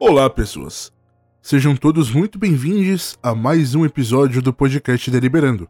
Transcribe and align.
Olá, 0.00 0.30
pessoas. 0.30 0.92
Sejam 1.42 1.74
todos 1.74 2.08
muito 2.08 2.38
bem-vindos 2.38 3.18
a 3.20 3.34
mais 3.34 3.74
um 3.74 3.84
episódio 3.84 4.40
do 4.40 4.52
podcast 4.52 5.10
Deliberando. 5.10 5.68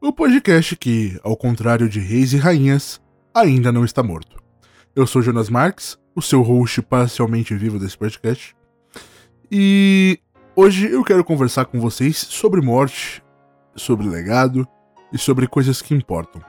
O 0.00 0.12
podcast 0.12 0.74
que, 0.74 1.16
ao 1.22 1.36
contrário 1.36 1.88
de 1.88 2.00
reis 2.00 2.32
e 2.32 2.38
rainhas, 2.38 3.00
ainda 3.32 3.70
não 3.70 3.84
está 3.84 4.02
morto. 4.02 4.36
Eu 4.96 5.06
sou 5.06 5.22
Jonas 5.22 5.48
Marques, 5.48 5.96
o 6.12 6.20
seu 6.20 6.42
host 6.42 6.82
parcialmente 6.82 7.54
vivo 7.54 7.78
desse 7.78 7.96
podcast. 7.96 8.56
E 9.48 10.18
hoje 10.56 10.90
eu 10.90 11.04
quero 11.04 11.22
conversar 11.22 11.66
com 11.66 11.78
vocês 11.78 12.16
sobre 12.16 12.60
morte, 12.60 13.22
sobre 13.76 14.08
legado 14.08 14.66
e 15.12 15.18
sobre 15.18 15.46
coisas 15.46 15.80
que 15.80 15.94
importam. 15.94 16.42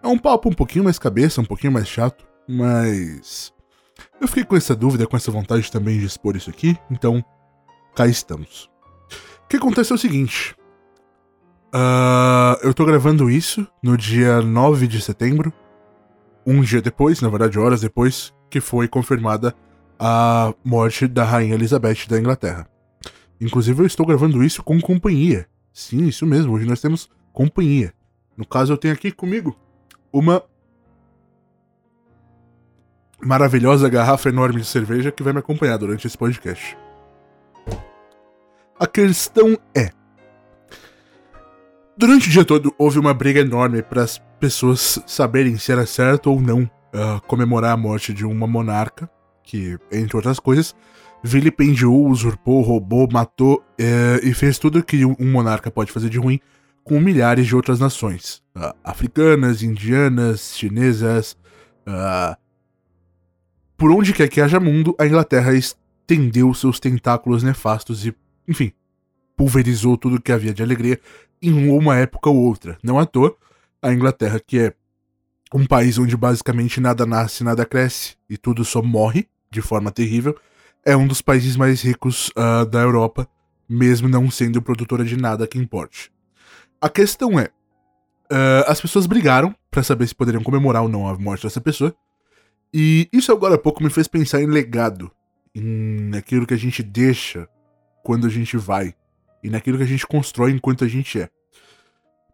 É 0.00 0.06
um 0.06 0.16
papo 0.16 0.48
um 0.48 0.54
pouquinho 0.54 0.84
mais 0.84 0.96
cabeça, 0.96 1.40
um 1.40 1.44
pouquinho 1.44 1.72
mais 1.72 1.88
chato, 1.88 2.24
mas 2.48 3.52
eu 4.20 4.28
fiquei 4.28 4.44
com 4.44 4.56
essa 4.56 4.74
dúvida, 4.74 5.06
com 5.06 5.16
essa 5.16 5.30
vontade 5.30 5.70
também 5.70 5.98
de 5.98 6.06
expor 6.06 6.36
isso 6.36 6.50
aqui, 6.50 6.76
então 6.90 7.24
cá 7.94 8.06
estamos. 8.06 8.70
O 9.44 9.48
que 9.48 9.56
acontece 9.56 9.92
é 9.92 9.94
o 9.94 9.98
seguinte. 9.98 10.54
Uh, 11.74 12.58
eu 12.62 12.74
tô 12.74 12.84
gravando 12.84 13.30
isso 13.30 13.66
no 13.82 13.96
dia 13.96 14.42
9 14.42 14.86
de 14.86 15.00
setembro, 15.00 15.52
um 16.46 16.60
dia 16.60 16.82
depois, 16.82 17.20
na 17.20 17.28
verdade, 17.28 17.58
horas 17.58 17.80
depois, 17.80 18.32
que 18.50 18.60
foi 18.60 18.88
confirmada 18.88 19.54
a 19.98 20.52
morte 20.64 21.06
da 21.06 21.24
Rainha 21.24 21.54
Elizabeth 21.54 22.06
da 22.08 22.18
Inglaterra. 22.18 22.68
Inclusive, 23.40 23.82
eu 23.82 23.86
estou 23.86 24.04
gravando 24.04 24.42
isso 24.44 24.62
com 24.62 24.80
companhia. 24.80 25.46
Sim, 25.72 26.06
isso 26.06 26.26
mesmo, 26.26 26.52
hoje 26.52 26.66
nós 26.66 26.80
temos 26.80 27.08
companhia. 27.32 27.94
No 28.36 28.46
caso, 28.46 28.72
eu 28.72 28.76
tenho 28.76 28.94
aqui 28.94 29.10
comigo 29.10 29.56
uma 30.12 30.42
maravilhosa 33.24 33.88
garrafa 33.88 34.28
enorme 34.28 34.60
de 34.60 34.66
cerveja 34.66 35.12
que 35.12 35.22
vai 35.22 35.32
me 35.32 35.38
acompanhar 35.38 35.76
durante 35.78 36.06
esse 36.06 36.18
podcast. 36.18 36.76
A 38.78 38.86
questão 38.86 39.56
é: 39.74 39.90
durante 41.96 42.28
o 42.28 42.30
dia 42.30 42.44
todo 42.44 42.74
houve 42.76 42.98
uma 42.98 43.14
briga 43.14 43.40
enorme 43.40 43.82
para 43.82 44.02
as 44.02 44.20
pessoas 44.40 44.98
saberem 45.06 45.56
se 45.56 45.70
era 45.70 45.86
certo 45.86 46.30
ou 46.30 46.40
não 46.40 46.62
uh, 46.62 47.20
comemorar 47.26 47.72
a 47.72 47.76
morte 47.76 48.12
de 48.12 48.26
uma 48.26 48.46
monarca 48.46 49.08
que, 49.44 49.78
entre 49.90 50.16
outras 50.16 50.40
coisas, 50.40 50.74
vilipendiou, 51.22 52.08
usurpou, 52.08 52.62
roubou, 52.62 53.08
matou 53.10 53.62
uh, 53.80 54.26
e 54.26 54.34
fez 54.34 54.58
tudo 54.58 54.82
que 54.82 55.04
um 55.04 55.30
monarca 55.30 55.70
pode 55.70 55.92
fazer 55.92 56.08
de 56.08 56.18
ruim 56.18 56.40
com 56.82 56.98
milhares 56.98 57.46
de 57.46 57.54
outras 57.54 57.78
nações: 57.78 58.42
uh, 58.56 58.74
africanas, 58.82 59.62
indianas, 59.62 60.56
chinesas, 60.56 61.36
uh, 61.86 62.36
por 63.82 63.90
onde 63.90 64.12
quer 64.12 64.28
que 64.28 64.40
haja 64.40 64.60
mundo, 64.60 64.94
a 64.96 65.04
Inglaterra 65.04 65.52
estendeu 65.52 66.54
seus 66.54 66.78
tentáculos 66.78 67.42
nefastos 67.42 68.06
e, 68.06 68.14
enfim, 68.46 68.70
pulverizou 69.36 69.96
tudo 69.96 70.22
que 70.22 70.30
havia 70.30 70.54
de 70.54 70.62
alegria 70.62 71.00
em 71.42 71.68
uma 71.68 71.96
época 71.96 72.30
ou 72.30 72.36
outra. 72.36 72.78
Não 72.80 72.96
à 72.96 73.04
toa, 73.04 73.36
a 73.82 73.92
Inglaterra, 73.92 74.38
que 74.38 74.56
é 74.60 74.74
um 75.52 75.66
país 75.66 75.98
onde 75.98 76.16
basicamente 76.16 76.80
nada 76.80 77.04
nasce, 77.04 77.42
nada 77.42 77.66
cresce 77.66 78.14
e 78.30 78.36
tudo 78.36 78.64
só 78.64 78.80
morre 78.80 79.26
de 79.50 79.60
forma 79.60 79.90
terrível, 79.90 80.38
é 80.86 80.96
um 80.96 81.08
dos 81.08 81.20
países 81.20 81.56
mais 81.56 81.82
ricos 81.82 82.30
uh, 82.36 82.64
da 82.64 82.82
Europa, 82.82 83.26
mesmo 83.68 84.08
não 84.08 84.30
sendo 84.30 84.62
produtora 84.62 85.04
de 85.04 85.16
nada 85.16 85.44
que 85.44 85.58
importe. 85.58 86.12
A 86.80 86.88
questão 86.88 87.36
é: 87.36 87.46
uh, 88.30 88.62
as 88.68 88.80
pessoas 88.80 89.06
brigaram 89.06 89.52
para 89.72 89.82
saber 89.82 90.06
se 90.06 90.14
poderiam 90.14 90.44
comemorar 90.44 90.84
ou 90.84 90.88
não 90.88 91.08
a 91.08 91.18
morte 91.18 91.42
dessa 91.42 91.60
pessoa, 91.60 91.92
e 92.72 93.08
isso 93.12 93.30
agora 93.32 93.56
há 93.56 93.58
pouco 93.58 93.82
me 93.82 93.90
fez 93.90 94.08
pensar 94.08 94.42
em 94.42 94.46
legado, 94.46 95.10
em 95.54 96.08
naquilo 96.08 96.46
que 96.46 96.54
a 96.54 96.58
gente 96.58 96.82
deixa 96.82 97.48
quando 98.02 98.26
a 98.26 98.30
gente 98.30 98.56
vai, 98.56 98.94
e 99.42 99.50
naquilo 99.50 99.76
que 99.76 99.84
a 99.84 99.86
gente 99.86 100.06
constrói 100.06 100.52
enquanto 100.52 100.84
a 100.84 100.88
gente 100.88 101.20
é. 101.20 101.28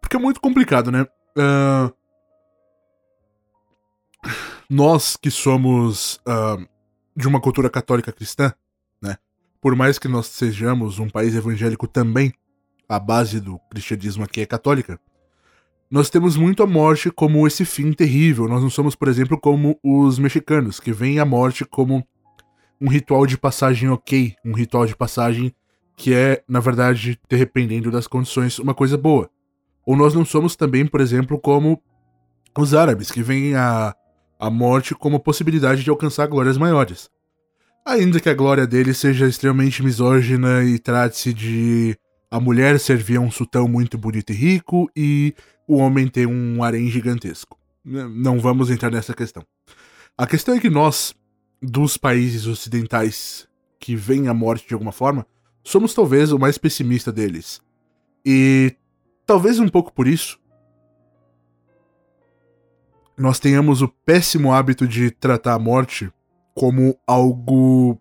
Porque 0.01 0.17
é 0.17 0.21
muito 0.21 0.41
complicado, 0.41 0.91
né? 0.93 1.03
Uh, 1.37 1.93
nós 4.71 5.17
que 5.17 5.31
somos 5.31 6.21
uh, 6.27 6.67
de 7.17 7.27
uma 7.27 7.41
cultura 7.41 7.69
católica 7.69 8.13
cristã, 8.13 8.53
né? 9.03 9.17
Por 9.61 9.75
mais 9.75 9.99
que 9.99 10.07
nós 10.07 10.27
sejamos 10.27 10.99
um 10.99 11.09
país 11.09 11.35
evangélico 11.35 11.89
também, 11.89 12.33
a 12.89 12.99
base 12.99 13.41
do 13.41 13.59
cristianismo 13.71 14.25
aqui 14.25 14.41
é 14.41 14.47
católica 14.47 15.01
nós 15.91 16.11
temos 16.11 16.37
muito 16.37 16.63
a 16.63 16.67
morte 16.67 17.11
como 17.11 17.47
esse 17.47 17.65
fim 17.65 17.93
terrível. 17.93 18.47
Nós 18.47 18.63
não 18.63 18.69
somos, 18.69 18.95
por 18.95 19.09
exemplo, 19.09 19.39
como 19.41 19.79
os 19.83 20.19
mexicanos, 20.19 20.79
que 20.79 20.93
veem 20.93 21.19
a 21.19 21.25
morte 21.25 21.65
como 21.65 22.07
um 22.81 22.89
ritual 22.89 23.27
de 23.27 23.39
passagem 23.39 23.89
ok, 23.89 24.35
um 24.45 24.53
ritual 24.53 24.87
de 24.87 24.95
passagem 24.95 25.53
que 25.97 26.15
é, 26.15 26.43
na 26.49 26.61
verdade, 26.61 27.19
dependendo 27.29 27.91
das 27.91 28.07
condições, 28.07 28.59
uma 28.59 28.73
coisa 28.73 28.97
boa. 28.97 29.29
Ou 29.85 29.97
nós 29.97 30.15
não 30.15 30.25
somos 30.25 30.55
também, 30.55 30.87
por 30.87 31.01
exemplo, 31.01 31.39
como 31.41 31.83
os 32.57 32.73
árabes, 32.73 33.11
que 33.11 33.23
veem 33.23 33.57
a, 33.57 33.95
a 34.39 34.51
morte 34.51 34.95
como 34.95 35.19
possibilidade 35.19 35.83
de 35.83 35.91
alcançar 35.91 36.27
glórias 36.29 36.57
maiores. 36.57 37.11
Ainda 37.85 38.21
que 38.21 38.29
a 38.29 38.35
glória 38.35 38.67
deles 38.67 38.99
seja 38.99 39.27
extremamente 39.27 39.83
misógina 39.83 40.63
e 40.63 40.79
trate-se 40.79 41.33
de 41.33 41.97
a 42.31 42.39
mulher 42.39 42.79
servir 42.79 43.17
a 43.17 43.21
um 43.21 43.31
sultão 43.31 43.67
muito 43.67 43.97
bonito 43.97 44.31
e 44.31 44.37
rico 44.37 44.91
e 44.95 45.35
o 45.69 45.77
homem 45.77 46.09
tem 46.09 46.27
um 46.27 46.65
harém 46.65 46.89
gigantesco. 46.89 47.59
Não 47.85 48.41
vamos 48.41 48.71
entrar 48.71 48.91
nessa 48.91 49.13
questão. 49.13 49.45
A 50.17 50.27
questão 50.27 50.55
é 50.55 50.61
que 50.61 50.71
nós, 50.71 51.15
dos 51.61 51.99
países 51.99 52.47
ocidentais 52.47 53.47
que 53.79 53.95
veem 53.95 54.29
a 54.29 54.35
morte 54.35 54.67
de 54.67 54.75
alguma 54.75 54.93
forma, 54.93 55.27
somos 55.63 55.93
talvez 55.93 56.33
o 56.33 56.39
mais 56.39 56.57
pessimista 56.57 57.13
deles. 57.13 57.61
E 58.25 58.75
talvez 59.27 59.61
um 59.61 59.69
pouco 59.69 59.93
por 59.93 60.09
isso, 60.09 60.41
nós 63.17 63.39
tenhamos 63.39 63.83
o 63.83 63.89
péssimo 63.89 64.53
hábito 64.53 64.89
de 64.89 65.11
tratar 65.11 65.53
a 65.53 65.59
morte 65.59 66.11
como 66.55 66.99
algo 67.07 68.01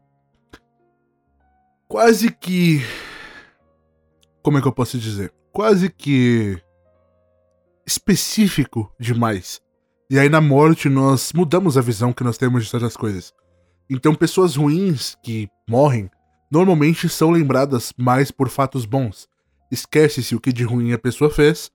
quase 1.88 2.32
que. 2.32 2.82
Como 4.42 4.58
é 4.58 4.62
que 4.62 4.68
eu 4.68 4.74
posso 4.74 4.98
dizer? 4.98 5.34
Quase 5.52 5.90
que 5.90 6.62
específico 7.88 8.94
demais. 9.00 9.62
E 10.10 10.20
aí 10.20 10.28
na 10.28 10.42
morte 10.42 10.90
nós 10.90 11.32
mudamos 11.34 11.78
a 11.78 11.82
visão 11.82 12.12
que 12.12 12.24
nós 12.24 12.38
temos 12.38 12.66
de 12.66 12.72
todas 12.72 12.88
as 12.88 12.98
coisas. 12.98 13.34
Então 13.90 14.14
pessoas 14.14 14.58
ruins 14.58 15.16
que 15.24 15.48
morrem 15.68 16.12
normalmente 16.52 17.08
são 17.08 17.32
lembradas 17.32 17.94
mais 17.98 18.30
por 18.30 18.50
fatos 18.50 18.86
bons. 18.86 19.30
Esquece-se 19.72 20.36
o 20.36 20.40
que 20.40 20.52
de 20.52 20.64
ruim 20.64 20.92
a 20.92 21.00
pessoa 21.00 21.30
fez 21.30 21.72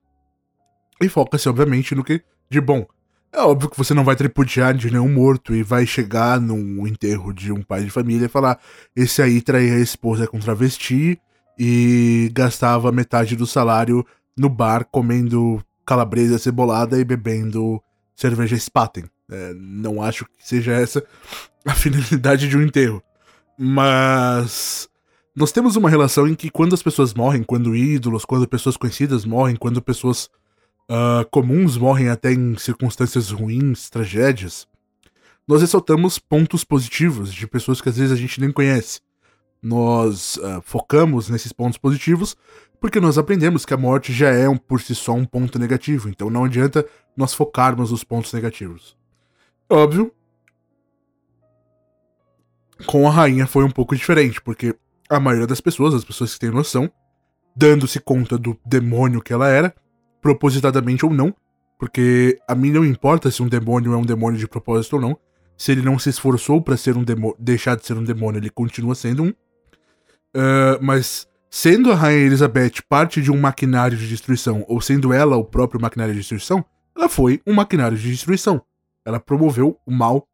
e 1.01 1.09
foca-se 1.09 1.49
obviamente 1.49 1.95
no 1.95 2.05
que 2.05 2.23
de 2.51 2.61
bom. 2.61 2.87
É 3.33 3.41
óbvio 3.41 3.71
que 3.71 3.79
você 3.79 3.95
não 3.95 4.05
vai 4.05 4.15
tripudiar 4.15 4.75
de 4.75 4.91
nenhum 4.91 5.11
morto 5.11 5.55
e 5.55 5.63
vai 5.63 5.87
chegar 5.87 6.39
num 6.39 6.87
enterro 6.87 7.33
de 7.33 7.51
um 7.51 7.63
pai 7.63 7.85
de 7.85 7.91
família 7.91 8.27
e 8.27 8.29
falar: 8.29 8.61
esse 8.95 9.23
aí 9.23 9.41
traía 9.41 9.75
a 9.75 9.81
esposa 9.81 10.27
com 10.27 10.39
travesti 10.39 11.19
e 11.59 12.31
gastava 12.35 12.93
metade 12.93 13.35
do 13.35 13.47
salário 13.47 14.05
no 14.37 14.51
bar 14.51 14.85
comendo 14.85 15.65
calabresa 15.85 16.39
cebolada 16.39 16.99
e 16.99 17.05
bebendo 17.05 17.83
cerveja 18.15 18.59
Spaten. 18.59 19.05
É, 19.31 19.55
não 19.55 20.03
acho 20.03 20.25
que 20.25 20.47
seja 20.47 20.73
essa 20.73 21.03
a 21.65 21.75
finalidade 21.75 22.49
de 22.49 22.57
um 22.57 22.63
enterro. 22.63 23.03
Mas 23.59 24.89
nós 25.35 25.53
temos 25.53 25.77
uma 25.77 25.89
relação 25.89 26.27
em 26.27 26.35
que 26.35 26.51
quando 26.51 26.75
as 26.75 26.83
pessoas 26.83 27.15
morrem, 27.15 27.43
quando 27.43 27.75
ídolos, 27.75 28.25
quando 28.25 28.47
pessoas 28.49 28.77
conhecidas 28.77 29.25
morrem, 29.25 29.57
quando 29.57 29.81
pessoas 29.81 30.29
uh, 30.91 31.29
comuns 31.31 31.77
morrem 31.77 32.09
até 32.09 32.33
em 32.33 32.57
circunstâncias 32.57 33.31
ruins, 33.31 33.89
tragédias, 33.89 34.67
nós 35.47 35.61
ressaltamos 35.61 36.19
pontos 36.19 36.65
positivos 36.65 37.33
de 37.33 37.47
pessoas 37.47 37.81
que 37.81 37.89
às 37.89 37.97
vezes 37.97 38.13
a 38.13 38.17
gente 38.17 38.41
nem 38.41 38.53
conhece. 38.53 39.01
Nós 39.63 40.37
uh, 40.39 40.61
focamos 40.63 41.29
nesses 41.29 41.53
pontos 41.53 41.79
positivos 41.79 42.37
porque 42.81 42.99
nós 42.99 43.17
aprendemos 43.17 43.65
que 43.65 43.73
a 43.73 43.77
morte 43.77 44.13
já 44.13 44.31
é 44.31 44.49
um, 44.49 44.57
por 44.57 44.81
si 44.81 44.93
só 44.93 45.13
um 45.13 45.25
ponto 45.25 45.57
negativo, 45.57 46.09
então 46.09 46.29
não 46.29 46.45
adianta 46.45 46.85
nós 47.17 47.33
focarmos 47.33 47.93
nos 47.93 48.03
pontos 48.03 48.33
negativos. 48.33 48.97
Óbvio, 49.71 50.13
com 52.85 53.07
a 53.07 53.11
rainha 53.11 53.47
foi 53.47 53.63
um 53.63 53.71
pouco 53.71 53.95
diferente, 53.95 54.43
porque 54.43 54.75
a 55.09 55.21
maioria 55.21 55.47
das 55.47 55.61
pessoas, 55.61 55.95
as 55.95 56.05
pessoas 56.05 56.35
que 56.35 56.41
têm 56.41 56.51
noção, 56.51 56.91
dando-se 57.55 58.01
conta 58.01 58.37
do 58.37 58.59
demônio 58.67 59.23
que 59.23 59.33
ela 59.33 59.49
era, 59.49 59.73
propositadamente 60.21 61.07
ou 61.07 61.13
não, 61.13 61.33
porque 61.79 62.37
a 62.49 62.55
mim 62.55 62.71
não 62.71 62.85
importa 62.85 63.31
se 63.31 63.43
um 63.43 63.49
demônio 63.49 63.93
é 63.93 63.97
um 63.97 64.05
demônio 64.05 64.39
de 64.39 64.49
propósito 64.49 64.97
ou 64.97 65.03
não, 65.03 65.19
se 65.57 65.71
ele 65.71 65.83
não 65.83 65.99
se 65.99 66.09
esforçou 66.09 66.61
para 66.61 66.77
ser 66.77 66.97
um 66.97 67.05
demônio, 67.05 67.37
deixar 67.39 67.77
de 67.77 67.87
ser 67.87 67.97
um 67.97 68.03
demônio, 68.05 68.41
ele 68.41 68.51
continua 68.51 68.95
sendo 68.95 69.23
um. 69.23 69.33
Uh, 70.35 70.83
mas 70.83 71.27
Sendo 71.55 71.93
a 71.93 71.95
Rainha 71.95 72.25
Elizabeth 72.25 72.81
parte 72.89 73.21
de 73.21 73.31
um 73.31 73.39
maquinário 73.39 73.95
de 73.95 74.09
destruição, 74.09 74.65
ou 74.67 74.81
sendo 74.81 75.13
ela 75.13 75.37
o 75.37 75.45
próprio 75.45 75.79
maquinário 75.79 76.15
de 76.15 76.21
destruição, 76.21 76.65
ela 76.97 77.11
foi 77.11 77.43
um 77.47 77.53
maquinário 77.53 77.95
de 77.95 78.11
destruição. 78.11 78.63
Ela 79.05 79.21
promoveu 79.21 79.79
o 79.85 79.91
mal, 79.91 80.27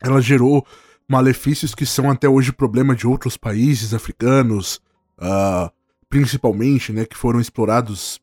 ela 0.00 0.18
gerou 0.18 0.66
malefícios 1.06 1.74
que 1.74 1.84
são 1.84 2.10
até 2.10 2.26
hoje 2.26 2.52
problema 2.52 2.96
de 2.96 3.06
outros 3.06 3.36
países 3.36 3.92
africanos, 3.92 4.80
uh, 5.18 5.70
principalmente, 6.08 6.90
né, 6.90 7.04
que 7.04 7.18
foram 7.18 7.38
explorados 7.38 8.18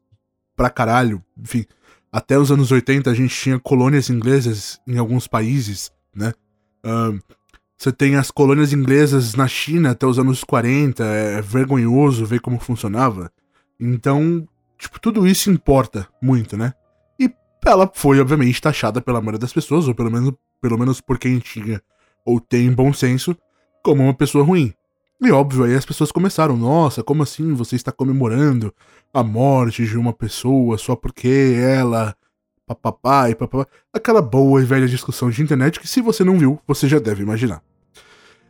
pra 0.55 0.71
caralho. 0.71 1.23
Enfim, 1.37 1.67
até 2.11 2.35
os 2.35 2.51
anos 2.51 2.71
80 2.71 3.11
a 3.11 3.13
gente 3.13 3.35
tinha 3.35 3.59
colônias 3.59 4.09
inglesas 4.09 4.81
em 4.87 4.97
alguns 4.97 5.27
países, 5.27 5.91
né? 6.15 6.33
Uh, 6.83 7.21
você 7.83 7.91
tem 7.91 8.15
as 8.15 8.31
colônias 8.31 8.71
inglesas 8.71 9.35
na 9.35 9.45
China 9.45 9.91
até 9.91 10.07
os 10.07 10.17
anos 10.17 10.41
40, 10.41 11.03
é 11.03 11.41
vergonhoso 11.41 12.25
ver 12.25 12.39
como 12.39 12.57
funcionava. 12.57 13.29
Então, 13.77 14.47
tipo, 14.77 15.01
tudo 15.01 15.27
isso 15.27 15.51
importa 15.51 16.07
muito, 16.21 16.55
né? 16.55 16.73
E 17.19 17.29
ela 17.65 17.91
foi, 17.93 18.21
obviamente, 18.21 18.61
taxada 18.61 19.01
pela 19.01 19.19
maioria 19.19 19.39
das 19.39 19.51
pessoas, 19.51 19.85
ou 19.85 19.93
pelo 19.93 20.09
menos, 20.09 20.31
pelo 20.61 20.79
menos 20.79 21.01
por 21.01 21.19
quem 21.19 21.39
tinha 21.39 21.81
ou 22.25 22.39
tem 22.39 22.71
bom 22.71 22.93
senso, 22.93 23.35
como 23.83 24.01
uma 24.01 24.13
pessoa 24.13 24.45
ruim. 24.45 24.73
E 25.21 25.29
óbvio, 25.29 25.65
aí 25.65 25.75
as 25.75 25.85
pessoas 25.85 26.09
começaram, 26.09 26.55
nossa, 26.55 27.03
como 27.03 27.21
assim 27.21 27.53
você 27.53 27.75
está 27.75 27.91
comemorando 27.91 28.73
a 29.13 29.21
morte 29.21 29.85
de 29.85 29.97
uma 29.97 30.13
pessoa 30.13 30.77
só 30.77 30.95
porque 30.95 31.57
ela 31.59 32.15
papapá 32.65 33.29
e 33.29 33.35
papapá. 33.35 33.67
Aquela 33.91 34.21
boa 34.21 34.61
e 34.61 34.65
velha 34.65 34.87
discussão 34.87 35.29
de 35.29 35.41
internet 35.41 35.81
que 35.81 35.87
se 35.87 35.99
você 35.99 36.23
não 36.23 36.39
viu, 36.39 36.57
você 36.65 36.87
já 36.87 36.97
deve 36.97 37.21
imaginar. 37.23 37.61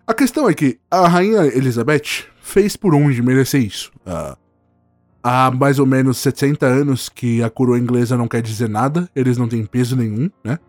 A 0.06 0.14
questão 0.14 0.50
é 0.50 0.54
que 0.54 0.80
a 0.92 1.08
rainha 1.08 1.46
Elizabeth 1.46 2.26
fez 2.42 2.76
por 2.76 2.94
onde 2.94 3.22
merecer 3.22 3.62
isso. 3.62 3.92
Uh, 4.06 4.38
há 5.24 5.50
mais 5.50 5.80
ou 5.80 5.86
menos 5.86 6.18
70 6.18 6.66
anos 6.66 7.08
que 7.08 7.42
a 7.42 7.50
coroa 7.50 7.80
inglesa 7.80 8.18
não 8.18 8.28
quer 8.28 8.42
dizer 8.42 8.68
nada, 8.68 9.10
eles 9.16 9.38
não 9.38 9.48
têm 9.48 9.66
peso 9.66 9.96
nenhum, 9.96 10.30
né? 10.44 10.60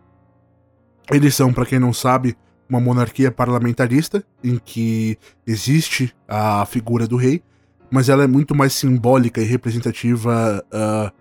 Eles 1.10 1.34
são, 1.34 1.52
para 1.52 1.66
quem 1.66 1.80
não 1.80 1.92
sabe, 1.92 2.36
uma 2.68 2.80
monarquia 2.80 3.30
parlamentarista 3.30 4.24
em 4.42 4.56
que 4.56 5.18
existe 5.44 6.14
a 6.28 6.64
figura 6.64 7.06
do 7.06 7.16
rei, 7.16 7.42
mas 7.90 8.08
ela 8.08 8.22
é 8.22 8.28
muito 8.28 8.54
mais 8.54 8.72
simbólica 8.72 9.40
e 9.40 9.44
representativa 9.44 10.64
uh, 10.68 11.12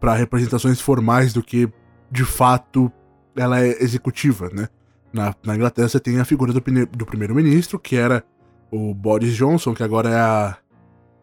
para 0.00 0.14
representações 0.14 0.80
formais 0.80 1.34
do 1.34 1.42
que 1.42 1.68
de 2.10 2.24
fato 2.24 2.90
ela 3.36 3.60
é 3.60 3.82
executiva, 3.82 4.50
né? 4.52 4.68
Na, 5.12 5.34
na 5.44 5.56
Inglaterra 5.56 5.88
você 5.88 6.00
tem 6.00 6.20
a 6.20 6.24
figura 6.24 6.52
do, 6.52 6.60
do 6.60 7.06
primeiro-ministro, 7.06 7.78
que 7.78 7.96
era 7.96 8.24
o 8.70 8.94
Boris 8.94 9.34
Johnson, 9.34 9.74
que 9.74 9.82
agora 9.82 10.08
é 10.08 10.18
a 10.18 10.56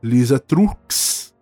Lisa 0.03 0.39
Truss. 0.39 1.33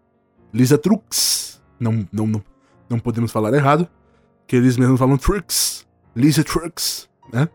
Lisa 0.53 0.77
Truss. 0.77 1.61
Não, 1.79 2.07
não, 2.11 2.27
não, 2.27 2.43
não 2.89 2.99
podemos 2.99 3.31
falar 3.31 3.53
errado. 3.53 3.87
Que 4.47 4.55
eles 4.55 4.77
mesmos 4.77 4.99
falam 4.99 5.17
Truss. 5.17 5.87
Lisa 6.15 6.43
Truss, 6.43 7.09
né? 7.33 7.49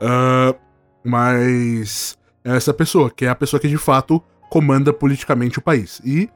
Uh, 0.00 0.58
mas 1.04 2.18
é 2.44 2.56
essa 2.56 2.74
pessoa, 2.74 3.10
que 3.10 3.24
é 3.24 3.28
a 3.28 3.34
pessoa 3.34 3.60
que 3.60 3.68
de 3.68 3.78
fato 3.78 4.22
comanda 4.50 4.92
politicamente 4.92 5.58
o 5.58 5.62
país. 5.62 6.00
E 6.04 6.28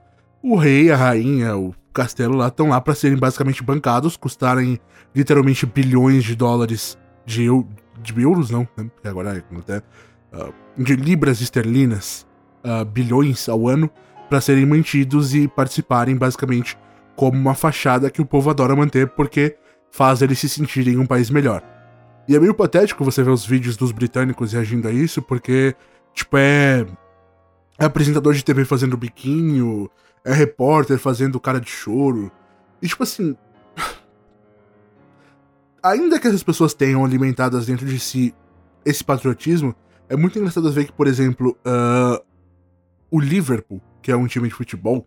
o 0.43 0.57
rei, 0.57 0.91
a 0.91 0.97
rainha, 0.97 1.57
o 1.57 1.75
castelo 1.93 2.37
lá 2.37 2.49
estão 2.49 2.69
lá 2.69 2.81
para 2.81 2.95
serem 2.95 3.19
basicamente 3.19 3.63
bancados, 3.63 4.17
custarem 4.17 4.79
literalmente 5.15 5.67
bilhões 5.67 6.25
de 6.25 6.35
dólares 6.35 6.97
de, 7.25 7.49
de 8.01 8.21
euros, 8.21 8.51
não, 8.51 8.69
né? 8.77 8.89
Porque 8.95 9.09
agora 9.09 9.37
é 9.37 9.59
até 9.59 9.79
uh, 10.33 10.53
de 10.77 10.97
libras 10.97 11.41
esterlinas, 11.41 12.27
uh, 12.65 12.85
bilhões 12.85 13.49
ao 13.49 13.69
ano, 13.69 13.91
para 14.29 14.41
serem 14.41 14.67
mantidos 14.67 15.35
e 15.35 15.49
participarem 15.49 16.17
basicamente 16.17 16.77
como 17.15 17.39
uma 17.39 17.55
fachada 17.55 18.11
que 18.11 18.21
o 18.21 18.27
povo 18.27 18.51
adora 18.51 18.77
manter 18.77 19.09
porque 19.09 19.57
faz 19.91 20.21
eles 20.21 20.39
se 20.39 20.49
sentirem 20.49 20.99
um 20.99 21.07
país 21.07 21.31
melhor. 21.31 21.63
E 22.29 22.35
é 22.35 22.41
meio 22.41 22.55
patético 22.55 23.05
você 23.05 23.23
ver 23.23 23.31
os 23.31 23.47
vídeos 23.47 23.77
dos 23.77 23.93
britânicos 23.93 24.53
reagindo 24.53 24.89
a 24.89 24.93
isso, 24.93 25.23
porque, 25.23 25.75
tipo, 26.13 26.37
é. 26.37 26.85
É 27.79 27.85
apresentador 27.85 28.33
de 28.33 28.43
TV 28.43 28.65
fazendo 28.65 28.97
biquinho, 28.97 29.91
é 30.25 30.33
repórter 30.33 30.99
fazendo 30.99 31.39
cara 31.39 31.61
de 31.61 31.69
choro. 31.69 32.33
E, 32.81 32.89
tipo 32.89 33.03
assim. 33.03 33.37
Ainda 35.87 36.19
que 36.19 36.27
essas 36.27 36.43
pessoas 36.43 36.75
tenham 36.75 37.05
alimentadas 37.05 37.67
dentro 37.67 37.87
de 37.87 38.01
si 38.01 38.35
esse 38.85 39.05
patriotismo, 39.05 39.75
é 40.09 40.17
muito 40.17 40.37
engraçado 40.37 40.71
ver 40.73 40.87
que, 40.87 40.93
por 40.93 41.07
exemplo, 41.07 41.57
uh, 41.65 42.21
o 43.09 43.21
Liverpool, 43.21 43.81
que 44.03 44.11
é 44.11 44.17
um 44.17 44.27
time 44.27 44.49
de 44.49 44.55
futebol, 44.55 45.07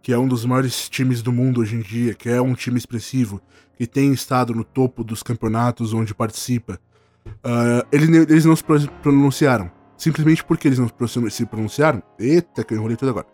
que 0.00 0.12
é 0.12 0.18
um 0.18 0.28
dos 0.28 0.44
maiores 0.44 0.88
times 0.88 1.20
do 1.20 1.32
mundo 1.32 1.60
hoje 1.60 1.74
em 1.74 1.80
dia, 1.80 2.14
que 2.14 2.28
é 2.28 2.40
um 2.40 2.54
time 2.54 2.78
expressivo, 2.78 3.40
que 3.76 3.86
tem 3.86 4.12
estado 4.12 4.54
no 4.54 4.62
topo 4.62 5.02
dos 5.02 5.22
campeonatos 5.22 5.92
onde 5.92 6.14
participa, 6.14 6.78
uh, 7.26 7.86
eles, 7.90 8.44
não 8.44 8.54
se 8.54 8.64
pronunciaram. 9.02 9.70
Simplesmente 9.96 10.44
porque 10.44 10.68
eles 10.68 10.78
não 10.78 10.88
se 11.28 11.44
pronunciaram. 11.44 12.00
Eita, 12.16 12.62
que 12.62 12.72
eu 12.72 12.78
enrolei 12.78 12.96
tudo 12.96 13.08
agora. 13.08 13.26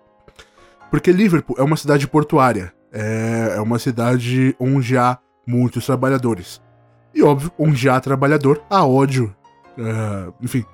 Porque 0.91 1.13
Liverpool 1.13 1.57
é 1.59 1.63
uma 1.63 1.77
cidade 1.77 2.09
portuária. 2.09 2.73
É, 2.91 3.57
é 3.57 3.61
uma 3.61 3.79
cidade 3.79 4.57
onde 4.59 4.97
há 4.97 5.19
muitos 5.47 5.87
trabalhadores. 5.87 6.61
E 7.15 7.23
óbvio, 7.23 7.53
onde 7.59 7.89
há 7.89 8.01
trabalhador, 8.01 8.63
há 8.69 8.85
ódio. 8.85 9.35
Uh, 9.79 10.33
enfim, 10.41 10.65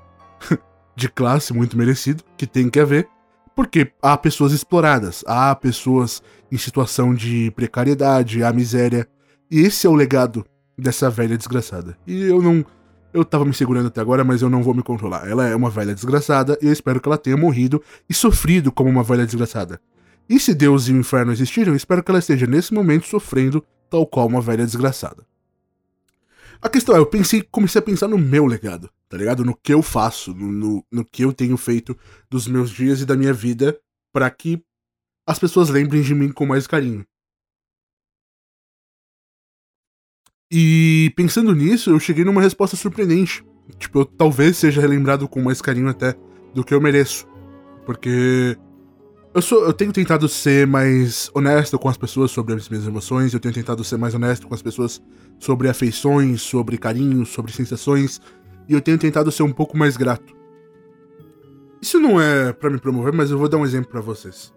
de 0.97 1.09
classe 1.09 1.53
muito 1.53 1.77
merecido, 1.77 2.25
que 2.37 2.47
tem 2.47 2.69
que 2.71 2.81
haver. 2.81 3.09
Porque 3.55 3.93
há 4.01 4.17
pessoas 4.17 4.53
exploradas, 4.53 5.23
há 5.27 5.55
pessoas 5.55 6.23
em 6.51 6.57
situação 6.57 7.15
de 7.15 7.51
precariedade, 7.51 8.43
há 8.43 8.53
miséria. 8.53 9.07
E 9.51 9.61
esse 9.61 9.87
é 9.87 9.91
o 9.91 9.95
legado 9.95 10.47
dessa 10.79 11.11
velha 11.11 11.37
desgraçada. 11.37 11.97
E 12.07 12.23
eu 12.23 12.41
não. 12.41 12.65
Eu 13.13 13.25
tava 13.25 13.45
me 13.45 13.53
segurando 13.53 13.89
até 13.89 14.01
agora, 14.01 14.23
mas 14.23 14.41
eu 14.41 14.49
não 14.49 14.63
vou 14.63 14.73
me 14.73 14.83
controlar. 14.83 15.29
Ela 15.29 15.49
é 15.49 15.55
uma 15.55 15.69
velha 15.69 15.93
desgraçada 15.95 16.57
e 16.63 16.67
eu 16.67 16.73
espero 16.73 17.01
que 17.01 17.09
ela 17.09 17.19
tenha 17.19 17.37
morrido 17.37 17.83
e 18.09 18.15
sofrido 18.15 18.71
como 18.71 18.89
uma 18.89 19.03
velha 19.03 19.27
desgraçada. 19.27 19.81
E 20.29 20.39
se 20.39 20.55
Deus 20.55 20.87
e 20.87 20.93
o 20.93 20.97
inferno 20.97 21.33
existirem, 21.33 21.73
eu 21.73 21.77
espero 21.77 22.05
que 22.05 22.11
ela 22.11 22.21
esteja 22.21 22.47
nesse 22.47 22.73
momento 22.73 23.09
sofrendo 23.09 23.65
tal 23.91 24.07
qual 24.07 24.27
uma 24.27 24.41
velha 24.41 24.65
desgraçada. 24.65 25.27
A 26.63 26.69
questão 26.69 26.95
é, 26.95 26.99
eu 26.99 27.07
pensei, 27.07 27.43
comecei 27.43 27.79
a 27.79 27.83
pensar 27.83 28.07
no 28.07 28.19
meu 28.19 28.47
legado, 28.47 28.91
tá 29.09 29.17
ligado? 29.17 29.45
No 29.45 29.57
que 29.57 29.73
eu 29.73 29.83
faço, 29.83 30.35
no, 30.35 30.53
no, 30.53 30.87
no 30.91 31.05
que 31.05 31.25
eu 31.25 31.33
tenho 31.33 31.57
feito 31.57 31.97
dos 32.29 32.47
meus 32.47 32.71
dias 32.71 33.01
e 33.01 33.07
da 33.07 33.17
minha 33.17 33.33
vida 33.33 33.79
para 34.13 34.31
que 34.31 34.63
as 35.27 35.39
pessoas 35.39 35.71
lembrem 35.71 36.03
de 36.03 36.15
mim 36.15 36.31
com 36.31 36.45
mais 36.45 36.67
carinho. 36.67 37.05
E 40.53 41.13
pensando 41.17 41.55
nisso, 41.55 41.91
eu 41.91 42.01
cheguei 42.01 42.25
numa 42.25 42.43
resposta 42.43 42.77
surpreendente. 42.77 43.45
Tipo, 43.79 44.01
eu 44.01 44.05
talvez 44.05 44.57
seja 44.57 44.81
relembrado 44.81 45.29
com 45.29 45.41
mais 45.41 45.63
carinho 45.63 45.89
até 45.89 46.15
do 46.53 46.65
que 46.65 46.75
eu 46.75 46.81
mereço. 46.81 47.27
Porque 47.87 48.59
eu, 49.35 49.43
sou, 49.43 49.65
eu 49.65 49.73
tenho 49.73 49.93
tentado 49.93 50.29
ser 50.29 50.67
mais 50.67 51.31
honesto 51.35 51.79
com 51.79 51.89
as 51.89 51.97
pessoas 51.97 52.31
sobre 52.31 52.55
as 52.55 52.69
minhas 52.69 52.87
emoções, 52.87 53.33
eu 53.33 53.41
tenho 53.41 53.55
tentado 53.55 53.83
ser 53.85 53.97
mais 53.97 54.15
honesto 54.15 54.47
com 54.47 54.55
as 54.55 54.63
pessoas 54.63 55.03
sobre 55.39 55.69
afeições, 55.69 56.43
sobre 56.43 56.77
carinho, 56.77 57.25
sobre 57.25 57.53
sensações, 57.53 58.21
e 58.69 58.73
eu 58.73 58.81
tenho 58.81 58.99
tentado 58.99 59.31
ser 59.31 59.43
um 59.43 59.53
pouco 59.53 59.77
mais 59.77 59.97
grato. 59.97 60.35
Isso 61.81 61.99
não 61.99 62.21
é 62.21 62.53
para 62.53 62.71
me 62.71 62.79
promover, 62.79 63.13
mas 63.13 63.31
eu 63.31 63.39
vou 63.39 63.49
dar 63.49 63.57
um 63.57 63.65
exemplo 63.65 63.91
para 63.91 64.01
vocês. 64.01 64.53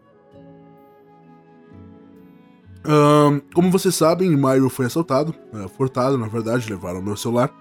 Como 3.53 3.71
vocês 3.71 3.95
sabem, 3.95 4.31
em 4.31 4.35
maio 4.35 4.65
eu 4.65 4.69
fui 4.69 4.85
assaltado, 4.85 5.33
uh, 5.53 5.69
furtado, 5.69 6.17
na 6.17 6.27
verdade, 6.27 6.69
levaram 6.69 7.01
meu 7.01 7.15
celular. 7.15 7.53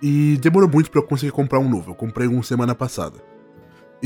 E 0.00 0.36
demorou 0.36 0.68
muito 0.68 0.90
para 0.90 1.00
eu 1.00 1.06
conseguir 1.06 1.32
comprar 1.32 1.58
um 1.58 1.68
novo. 1.68 1.90
Eu 1.90 1.94
comprei 1.94 2.28
um 2.28 2.42
semana 2.42 2.74
passada. 2.74 3.33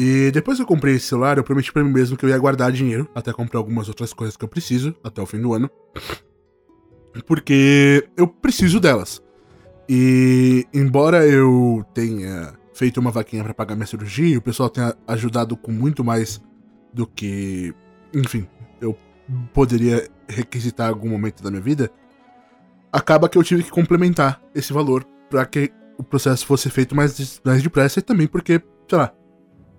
E 0.00 0.30
depois 0.30 0.56
que 0.56 0.62
eu 0.62 0.66
comprei 0.66 0.94
esse 0.94 1.06
celular, 1.06 1.38
eu 1.38 1.42
prometi 1.42 1.72
para 1.72 1.82
mim 1.82 1.90
mesmo 1.90 2.16
que 2.16 2.24
eu 2.24 2.28
ia 2.28 2.38
guardar 2.38 2.70
dinheiro 2.70 3.10
até 3.12 3.32
comprar 3.32 3.58
algumas 3.58 3.88
outras 3.88 4.12
coisas 4.12 4.36
que 4.36 4.44
eu 4.44 4.48
preciso 4.48 4.94
até 5.02 5.20
o 5.20 5.26
fim 5.26 5.40
do 5.40 5.52
ano. 5.52 5.68
Porque 7.26 8.08
eu 8.16 8.28
preciso 8.28 8.78
delas. 8.78 9.20
E 9.88 10.64
embora 10.72 11.26
eu 11.26 11.84
tenha 11.92 12.54
feito 12.72 13.00
uma 13.00 13.10
vaquinha 13.10 13.42
para 13.42 13.52
pagar 13.52 13.74
minha 13.74 13.88
cirurgia, 13.88 14.38
o 14.38 14.40
pessoal 14.40 14.70
tenha 14.70 14.94
ajudado 15.04 15.56
com 15.56 15.72
muito 15.72 16.04
mais 16.04 16.40
do 16.94 17.04
que, 17.04 17.74
enfim, 18.14 18.46
eu 18.80 18.96
poderia 19.52 20.08
requisitar 20.28 20.86
em 20.86 20.92
algum 20.92 21.08
momento 21.08 21.42
da 21.42 21.50
minha 21.50 21.60
vida, 21.60 21.90
acaba 22.92 23.28
que 23.28 23.36
eu 23.36 23.42
tive 23.42 23.64
que 23.64 23.70
complementar 23.72 24.40
esse 24.54 24.72
valor 24.72 25.02
para 25.28 25.44
que 25.44 25.72
o 25.98 26.04
processo 26.04 26.46
fosse 26.46 26.70
feito 26.70 26.94
mais, 26.94 27.40
mais 27.44 27.60
depressa 27.64 27.98
e 27.98 28.02
também 28.02 28.28
porque, 28.28 28.62
sei 28.88 28.96
lá, 28.98 29.12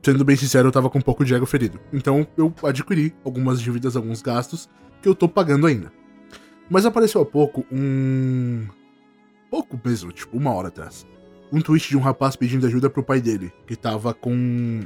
sendo 0.02 0.24
bem 0.24 0.36
sincero, 0.36 0.68
eu 0.68 0.72
tava 0.72 0.90
com 0.90 1.00
um 1.00 1.02
pouco 1.02 1.26
de 1.26 1.34
ego 1.34 1.46
ferido. 1.46 1.80
Então 1.92 2.28
eu 2.38 2.54
adquiri 2.64 3.16
algumas 3.24 3.62
dívidas, 3.62 3.96
alguns 3.96 4.22
gastos 4.22 4.70
que 5.02 5.08
eu 5.08 5.16
tô 5.16 5.28
pagando 5.28 5.68
ainda. 5.68 5.92
Mas 6.70 6.86
apareceu 6.86 7.22
há 7.22 7.26
pouco 7.26 7.66
um. 7.72 8.68
Pouco 9.50 9.80
mesmo, 9.84 10.12
tipo 10.12 10.38
uma 10.38 10.54
hora 10.54 10.68
atrás. 10.68 11.08
Um 11.52 11.62
tweet 11.62 11.90
de 11.90 11.98
um 11.98 12.02
rapaz 12.02 12.36
pedindo 12.36 12.68
ajuda 12.68 12.90
pro 12.90 13.04
pai 13.04 13.20
dele, 13.20 13.52
que 13.66 13.76
tava 13.76 14.14
com. 14.14 14.82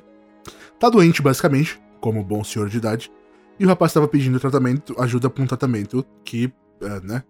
Tá 0.80 0.90
doente, 0.90 1.22
basicamente, 1.22 1.82
como 2.00 2.24
bom 2.24 2.44
senhor 2.44 2.70
de 2.70 2.78
idade, 2.78 3.12
e 3.60 3.66
o 3.66 3.68
rapaz 3.68 3.92
estava 3.92 4.08
pedindo 4.08 4.40
tratamento, 4.40 4.96
ajuda 5.00 5.30
para 5.30 5.44
um 5.44 5.48
tratamento 5.48 6.06
que, 6.24 6.52
é, 6.82 7.00
né? 7.02 7.24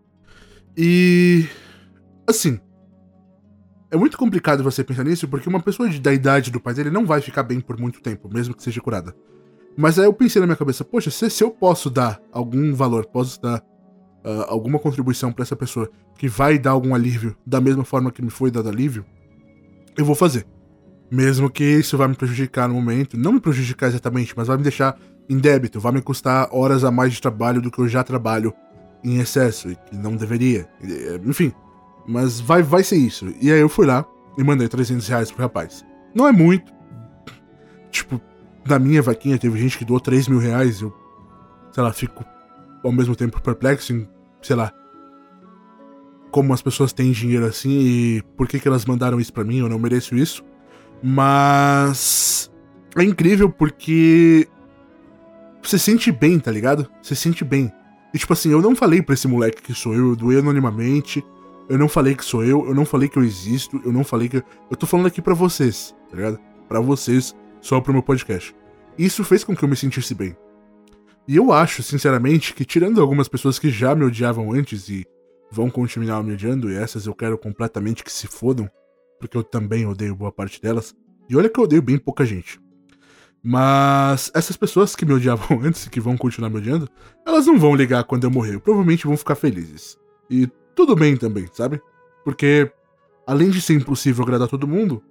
E 0.78 1.48
assim, 2.28 2.60
É 3.94 3.96
muito 3.96 4.18
complicado 4.18 4.64
você 4.64 4.84
pensar 4.84 5.04
nisso, 5.04 5.28
porque 5.28 5.48
uma 5.48 5.60
pessoa 5.60 5.88
de, 5.88 6.00
da 6.00 6.12
idade 6.12 6.50
do 6.50 6.60
pai 6.60 6.74
dele 6.74 6.90
não 6.90 7.06
vai 7.06 7.22
ficar 7.22 7.44
bem 7.44 7.60
por 7.60 7.80
muito 7.80 8.02
tempo, 8.02 8.28
mesmo 8.28 8.56
que 8.56 8.64
seja 8.64 8.82
curada. 8.82 9.16
Mas 9.78 10.00
aí 10.00 10.06
eu 10.06 10.14
pensei 10.14 10.40
na 10.40 10.48
minha 10.48 10.58
cabeça, 10.58 10.84
poxa, 10.84 11.12
se, 11.12 11.30
se 11.30 11.44
eu 11.44 11.52
posso 11.52 11.92
dar 11.92 12.20
algum 12.32 12.74
valor, 12.74 13.06
posso 13.06 13.40
dar 13.40 13.60
uh, 13.60 14.46
alguma 14.48 14.80
contribuição 14.80 15.32
para 15.32 15.44
essa 15.44 15.56
pessoa 15.56 15.88
que 16.18 16.28
vai 16.28 16.58
dar 16.58 16.72
algum 16.72 16.96
alívio 16.96 17.38
da 17.46 17.62
mesma 17.62 17.86
forma 17.86 18.12
que 18.12 18.24
me 18.24 18.32
foi 18.32 18.50
dado 18.50 18.68
alívio, 18.68 19.06
eu 19.96 20.04
vou 20.04 20.16
fazer. 20.16 20.48
Mesmo 21.12 21.48
que 21.48 21.64
isso 21.64 21.96
vai 21.96 22.08
me 22.08 22.16
prejudicar 22.16 22.68
no 22.68 22.74
momento, 22.74 23.16
não 23.16 23.34
me 23.34 23.40
prejudicar 23.40 23.90
exatamente, 23.90 24.34
mas 24.36 24.48
vai 24.48 24.58
me 24.58 24.64
deixar 24.64 24.98
em 25.30 25.38
débito, 25.38 25.80
vai 25.80 25.92
me 25.92 26.02
custar 26.02 26.50
horas 26.52 26.84
a 26.84 26.90
mais 26.90 27.14
de 27.14 27.22
trabalho 27.22 27.62
do 27.62 27.70
que 27.70 27.78
eu 27.78 27.88
já 27.88 28.04
trabalho 28.04 28.56
em 29.04 29.20
excesso, 29.20 29.70
e 29.70 29.76
que 29.76 29.96
não 29.96 30.16
deveria. 30.16 30.68
Enfim, 31.24 31.54
mas 32.08 32.40
vai, 32.40 32.62
vai 32.62 32.84
ser 32.84 32.98
isso. 32.98 33.34
E 33.42 33.52
aí 33.52 33.60
eu 33.60 33.70
fui 33.70 33.86
lá 33.86 34.06
e 34.38 34.44
mandei 34.44 34.68
300 34.68 35.08
reais 35.08 35.32
pro 35.32 35.42
rapaz. 35.42 35.86
Não 36.14 36.28
é 36.28 36.32
muito. 36.32 36.72
Tipo, 37.92 38.22
na 38.66 38.80
minha 38.80 39.02
vaquinha 39.02 39.38
teve 39.38 39.60
gente 39.60 39.78
que 39.78 39.86
doou 39.86 40.00
3 40.00 40.28
mil 40.28 40.40
reais. 40.40 40.82
Eu, 40.82 40.94
sei 41.72 41.84
lá, 41.84 41.94
fico 41.94 42.26
ao 42.84 42.92
mesmo 42.92 43.16
tempo 43.16 43.42
perplexo 43.42 43.94
em, 43.94 44.08
sei 44.42 44.56
lá, 44.56 44.72
como 46.32 46.52
as 46.54 46.62
pessoas 46.62 46.92
têm 46.92 47.12
dinheiro 47.12 47.46
assim 47.46 47.70
e 47.70 48.22
por 48.36 48.48
que, 48.48 48.60
que 48.60 48.68
elas 48.68 48.86
mandaram 48.86 49.20
isso 49.20 49.32
para 49.32 49.44
mim, 49.44 49.60
eu 49.60 49.70
não 49.70 49.78
mereço 49.78 50.16
isso. 50.16 50.44
Mas 51.02 52.52
é 52.96 53.04
incrível 53.04 53.50
porque 53.50 54.48
você 55.62 55.78
sente 55.78 56.12
bem, 56.12 56.40
tá 56.40 56.52
ligado? 56.52 56.90
Você 57.02 57.16
sente 57.16 57.46
bem. 57.46 57.72
E 58.14 58.18
tipo 58.18 58.34
assim, 58.34 58.52
eu 58.52 58.62
não 58.62 58.76
falei 58.76 59.02
pra 59.02 59.14
esse 59.14 59.28
moleque 59.28 59.62
que 59.62 59.74
sou 59.74 59.94
eu, 59.94 60.10
eu 60.10 60.16
doei 60.16 60.40
anonimamente. 60.40 61.24
Eu 61.70 61.78
não 61.78 61.88
falei 61.88 62.16
que 62.16 62.26
sou 62.26 62.44
eu, 62.44 62.66
eu 62.68 62.76
não 62.76 62.86
falei 62.86 63.08
que 63.08 63.18
eu 63.18 63.24
existo, 63.24 63.82
eu 63.86 63.92
não 63.92 64.04
falei 64.04 64.28
que. 64.28 64.38
Eu 64.38 64.78
tô 64.78 64.86
falando 64.86 65.08
aqui 65.08 65.22
para 65.22 65.34
vocês, 65.34 65.96
tá 66.10 66.16
ligado? 66.16 66.40
Pra 66.68 66.80
vocês, 66.80 67.36
só 67.62 67.80
pro 67.80 67.94
meu 67.94 68.04
podcast. 68.04 68.56
Isso 68.98 69.24
fez 69.24 69.44
com 69.44 69.56
que 69.56 69.64
eu 69.64 69.70
me 69.70 69.76
sentisse 69.76 70.14
bem. 70.14 70.36
E 71.28 71.36
eu 71.36 71.54
acho, 71.54 71.82
sinceramente, 71.82 72.54
que 72.54 72.66
tirando 72.66 73.02
algumas 73.02 73.28
pessoas 73.30 73.58
que 73.58 73.70
já 73.70 73.96
me 73.96 74.04
odiavam 74.04 74.52
antes 74.52 74.90
e 74.90 75.06
vão 75.50 75.70
continuar 75.70 76.22
me 76.22 76.34
odiando, 76.34 76.70
e 76.70 76.76
essas 76.76 77.06
eu 77.06 77.16
quero 77.16 77.38
completamente 77.38 78.04
que 78.04 78.12
se 78.12 78.28
fodam, 78.28 78.70
porque 79.20 79.38
eu 79.38 79.44
também 79.44 79.86
odeio 79.86 80.16
boa 80.16 80.32
parte 80.32 80.62
delas. 80.62 80.94
E 81.30 81.36
olha 81.36 81.50
que 81.50 81.58
eu 81.58 81.64
odeio 81.64 81.82
bem 81.82 81.98
pouca 81.98 82.26
gente. 82.26 82.60
Mas 83.42 84.32
essas 84.34 84.56
pessoas 84.58 84.96
que 84.96 85.06
me 85.06 85.14
odiavam 85.14 85.60
antes 85.64 85.86
e 85.86 85.90
que 85.90 86.00
vão 86.00 86.18
continuar 86.18 86.50
me 86.50 86.58
odiando, 86.58 86.90
elas 87.26 87.46
não 87.46 87.58
vão 87.58 87.76
ligar 87.76 88.04
quando 88.04 88.26
eu 88.26 88.32
morrer. 88.32 88.60
Provavelmente 88.60 89.08
vão 89.08 89.18
ficar 89.18 89.36
felizes. 89.36 89.98
E 90.30 90.50
tudo 90.76 90.96
bem 90.96 91.16
também, 91.18 91.48
sabe? 91.54 91.82
Porque, 92.24 92.72
além 93.26 93.50
de 93.50 93.62
ser 93.62 93.74
impossível 93.74 94.24
agradar 94.24 94.48
todo 94.48 94.68
mundo, 94.68 95.04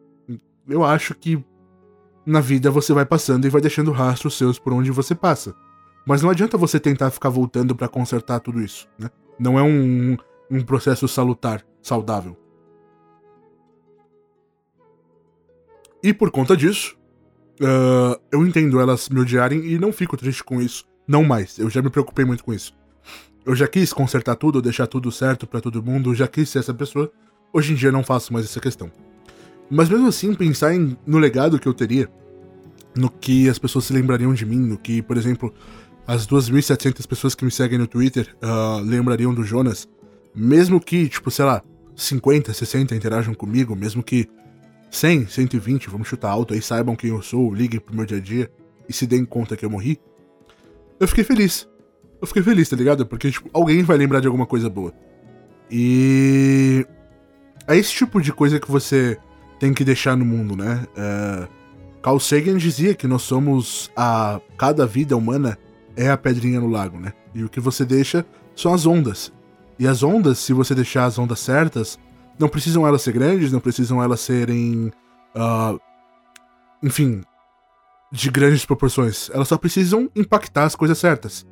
eu 0.69 0.85
acho 0.85 1.15
que 1.15 1.45
na 2.25 2.41
vida 2.41 2.71
você 2.71 2.93
vai 2.93 3.05
passando 3.05 3.47
e 3.47 3.51
vai 3.51 3.61
deixando 3.61 3.91
rastros 3.91 4.37
seus 4.37 4.59
por 4.59 4.73
onde 4.73 4.91
você 4.91 5.15
passa. 5.15 5.55
Mas 6.07 6.23
não 6.23 6.31
adianta 6.31 6.57
você 6.57 6.81
tentar 6.81 7.11
ficar 7.11 7.29
voltando 7.29 7.75
para 7.75 7.89
consertar 7.89 8.41
tudo 8.41 8.61
isso, 8.61 8.89
né? 8.99 9.11
Não 9.39 9.59
é 9.59 9.63
um, 9.63 10.17
um 10.51 10.63
processo 10.63 11.07
salutar, 11.09 11.65
saudável. 11.81 12.37
E 16.03 16.13
por 16.13 16.31
conta 16.31 16.57
disso, 16.57 16.97
uh, 17.61 18.21
eu 18.31 18.45
entendo 18.45 18.81
elas 18.81 19.09
me 19.09 19.21
odiarem 19.21 19.65
e 19.65 19.79
não 19.79 19.93
fico 19.93 20.17
triste 20.17 20.43
com 20.43 20.61
isso. 20.61 20.85
Não 21.07 21.23
mais, 21.23 21.59
eu 21.59 21.71
já 21.71 21.81
me 21.81 21.91
preocupei 21.91 22.25
muito 22.25 22.43
com 22.45 22.53
isso. 22.53 22.75
Eu 23.45 23.57
já 23.57 23.67
quis 23.67 23.93
consertar 23.93 24.37
tudo, 24.37 24.63
deixar 24.63 24.87
tudo 24.87 25.11
certo 25.11 25.47
para 25.47 25.61
todo 25.61 25.83
mundo, 25.83 26.15
já 26.15 26.29
quis 26.29 26.49
ser 26.49 26.61
essa 26.61 26.73
pessoa. 26.73 27.11
Hoje 27.53 27.73
em 27.73 27.77
dia 27.77 27.91
não 27.91 28.05
faço 28.05 28.33
mais 28.33 28.45
essa 28.47 28.61
questão. 28.61 28.91
Mas 29.69 29.89
mesmo 29.89 30.07
assim, 30.07 30.33
pensar 30.35 30.75
em, 30.75 30.97
no 31.05 31.19
legado 31.19 31.59
que 31.59 31.67
eu 31.67 31.75
teria, 31.75 32.09
no 32.95 33.11
que 33.11 33.49
as 33.49 33.59
pessoas 33.59 33.87
se 33.87 33.93
lembrariam 33.93 34.33
de 34.33 34.47
mim, 34.47 34.61
no 34.61 34.79
que, 34.79 35.03
por 35.03 35.17
exemplo, 35.17 35.53
as 36.07 36.27
2.700 36.27 37.07
pessoas 37.07 37.35
que 37.35 37.45
me 37.45 37.51
seguem 37.51 37.79
no 37.79 37.87
Twitter 37.87 38.37
uh, 38.43 38.81
lembrariam 38.81 39.35
do 39.35 39.43
Jonas, 39.43 39.89
mesmo 40.35 40.81
que, 40.81 41.09
tipo, 41.09 41.31
sei 41.31 41.45
lá, 41.45 41.63
50, 41.97 42.53
60 42.53 42.95
interajam 42.95 43.35
comigo, 43.35 43.75
mesmo 43.75 44.03
que 44.03 44.29
100, 44.91 45.27
120, 45.27 45.91
vamos 45.91 46.07
chutar 46.07 46.31
alto 46.31 46.55
aí, 46.55 46.63
saibam 46.63 46.95
quem 46.95 47.11
eu 47.11 47.23
sou, 47.23 47.53
liguem 47.53 47.81
pro 47.81 47.95
meu 47.95 48.05
dia 48.05 48.19
a 48.19 48.21
dia 48.21 48.51
e 48.89 48.93
se 48.93 49.07
deem 49.07 49.25
conta 49.25 49.57
que 49.57 49.65
eu 49.65 49.71
morri, 49.71 49.99
eu 51.01 51.09
fiquei 51.09 51.25
feliz 51.25 51.69
eu 52.23 52.27
fiquei 52.29 52.43
feliz, 52.43 52.69
tá 52.69 52.77
ligado? 52.77 53.05
Porque, 53.05 53.33
tipo, 53.33 53.51
alguém 53.53 53.83
vai 53.83 53.97
lembrar 53.97 54.21
de 54.21 54.29
alguma 54.29 54.47
coisa 54.47 54.71
boa. 54.71 54.95
E. 55.69 56.87
É 57.67 57.77
esse 57.77 57.93
tipo 57.93 58.21
de 58.21 58.33
coisa 58.33 58.61
que 58.61 58.71
você 58.71 59.19
tem 59.59 59.75
que 59.75 59.85
deixar 59.85 60.17
no 60.17 60.25
mundo, 60.25 60.57
né? 60.57 60.87
É... 60.97 61.49
Carl 62.01 62.19
Sagan 62.21 62.57
dizia 62.57 62.95
que 62.95 63.09
nós 63.09 63.23
somos 63.23 63.91
a. 63.97 64.41
Cada 64.57 64.87
vida 64.87 65.17
humana 65.17 65.59
é 65.97 66.11
a 66.11 66.17
pedrinha 66.17 66.61
no 66.61 66.69
lago, 66.69 67.01
né? 67.01 67.13
E 67.35 67.43
o 67.43 67.49
que 67.49 67.59
você 67.59 67.85
deixa 67.85 68.25
são 68.55 68.73
as 68.73 68.87
ondas. 68.87 69.33
E 69.77 69.89
as 69.89 70.05
ondas, 70.05 70.39
se 70.39 70.53
você 70.53 70.77
deixar 70.77 71.07
as 71.07 71.19
ondas 71.19 71.41
certas, 71.41 71.99
não 72.39 72.49
precisam 72.49 72.87
elas 72.87 73.03
ser 73.03 73.13
grandes, 73.13 73.51
não 73.51 73.59
precisam 73.59 74.01
elas 74.01 74.21
serem. 74.21 74.93
Uh, 75.35 75.81
enfim, 76.81 77.23
de 78.13 78.31
grandes 78.31 78.65
proporções. 78.65 79.29
Elas 79.35 79.49
só 79.49 79.59
precisam 79.59 80.09
impactar 80.15 80.65
as 80.65 80.77
coisas 80.77 80.99
certas. 80.99 81.45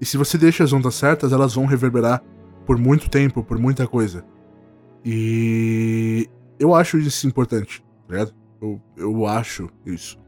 E 0.00 0.06
se 0.06 0.16
você 0.16 0.38
deixa 0.38 0.64
as 0.64 0.72
ondas 0.72 0.94
certas, 0.94 1.32
elas 1.32 1.54
vão 1.54 1.66
reverberar 1.66 2.22
por 2.66 2.78
muito 2.78 3.10
tempo, 3.10 3.44
por 3.44 3.58
muita 3.58 3.86
coisa. 3.86 4.24
E 5.04 6.28
eu 6.58 6.74
acho 6.74 6.98
isso 6.98 7.26
importante, 7.26 7.82
tá 8.06 8.14
ligado? 8.14 8.34
Eu, 8.60 8.80
eu 8.96 9.26
acho 9.26 9.68
isso. 9.84 10.18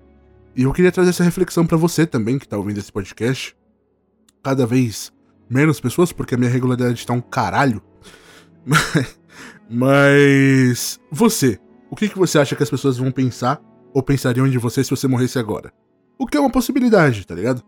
E 0.54 0.64
eu 0.64 0.72
queria 0.72 0.92
trazer 0.92 1.10
essa 1.10 1.24
reflexão 1.24 1.66
para 1.66 1.76
você 1.76 2.06
também, 2.06 2.38
que 2.38 2.46
tá 2.46 2.56
ouvindo 2.58 2.78
esse 2.78 2.92
podcast. 2.92 3.56
Cada 4.42 4.66
vez 4.66 5.12
menos 5.48 5.80
pessoas, 5.80 6.12
porque 6.12 6.34
a 6.34 6.38
minha 6.38 6.50
regularidade 6.50 7.06
tá 7.06 7.12
um 7.12 7.20
caralho. 7.20 7.82
Mas 9.70 11.00
você, 11.10 11.58
o 11.90 11.96
que, 11.96 12.08
que 12.08 12.18
você 12.18 12.38
acha 12.38 12.54
que 12.54 12.62
as 12.62 12.70
pessoas 12.70 12.98
vão 12.98 13.10
pensar 13.10 13.60
ou 13.94 14.02
pensariam 14.02 14.48
de 14.48 14.58
você 14.58 14.84
se 14.84 14.90
você 14.90 15.08
morresse 15.08 15.38
agora? 15.38 15.72
O 16.18 16.26
que 16.26 16.36
é 16.36 16.40
uma 16.40 16.50
possibilidade, 16.50 17.26
tá 17.26 17.34
ligado? 17.34 17.62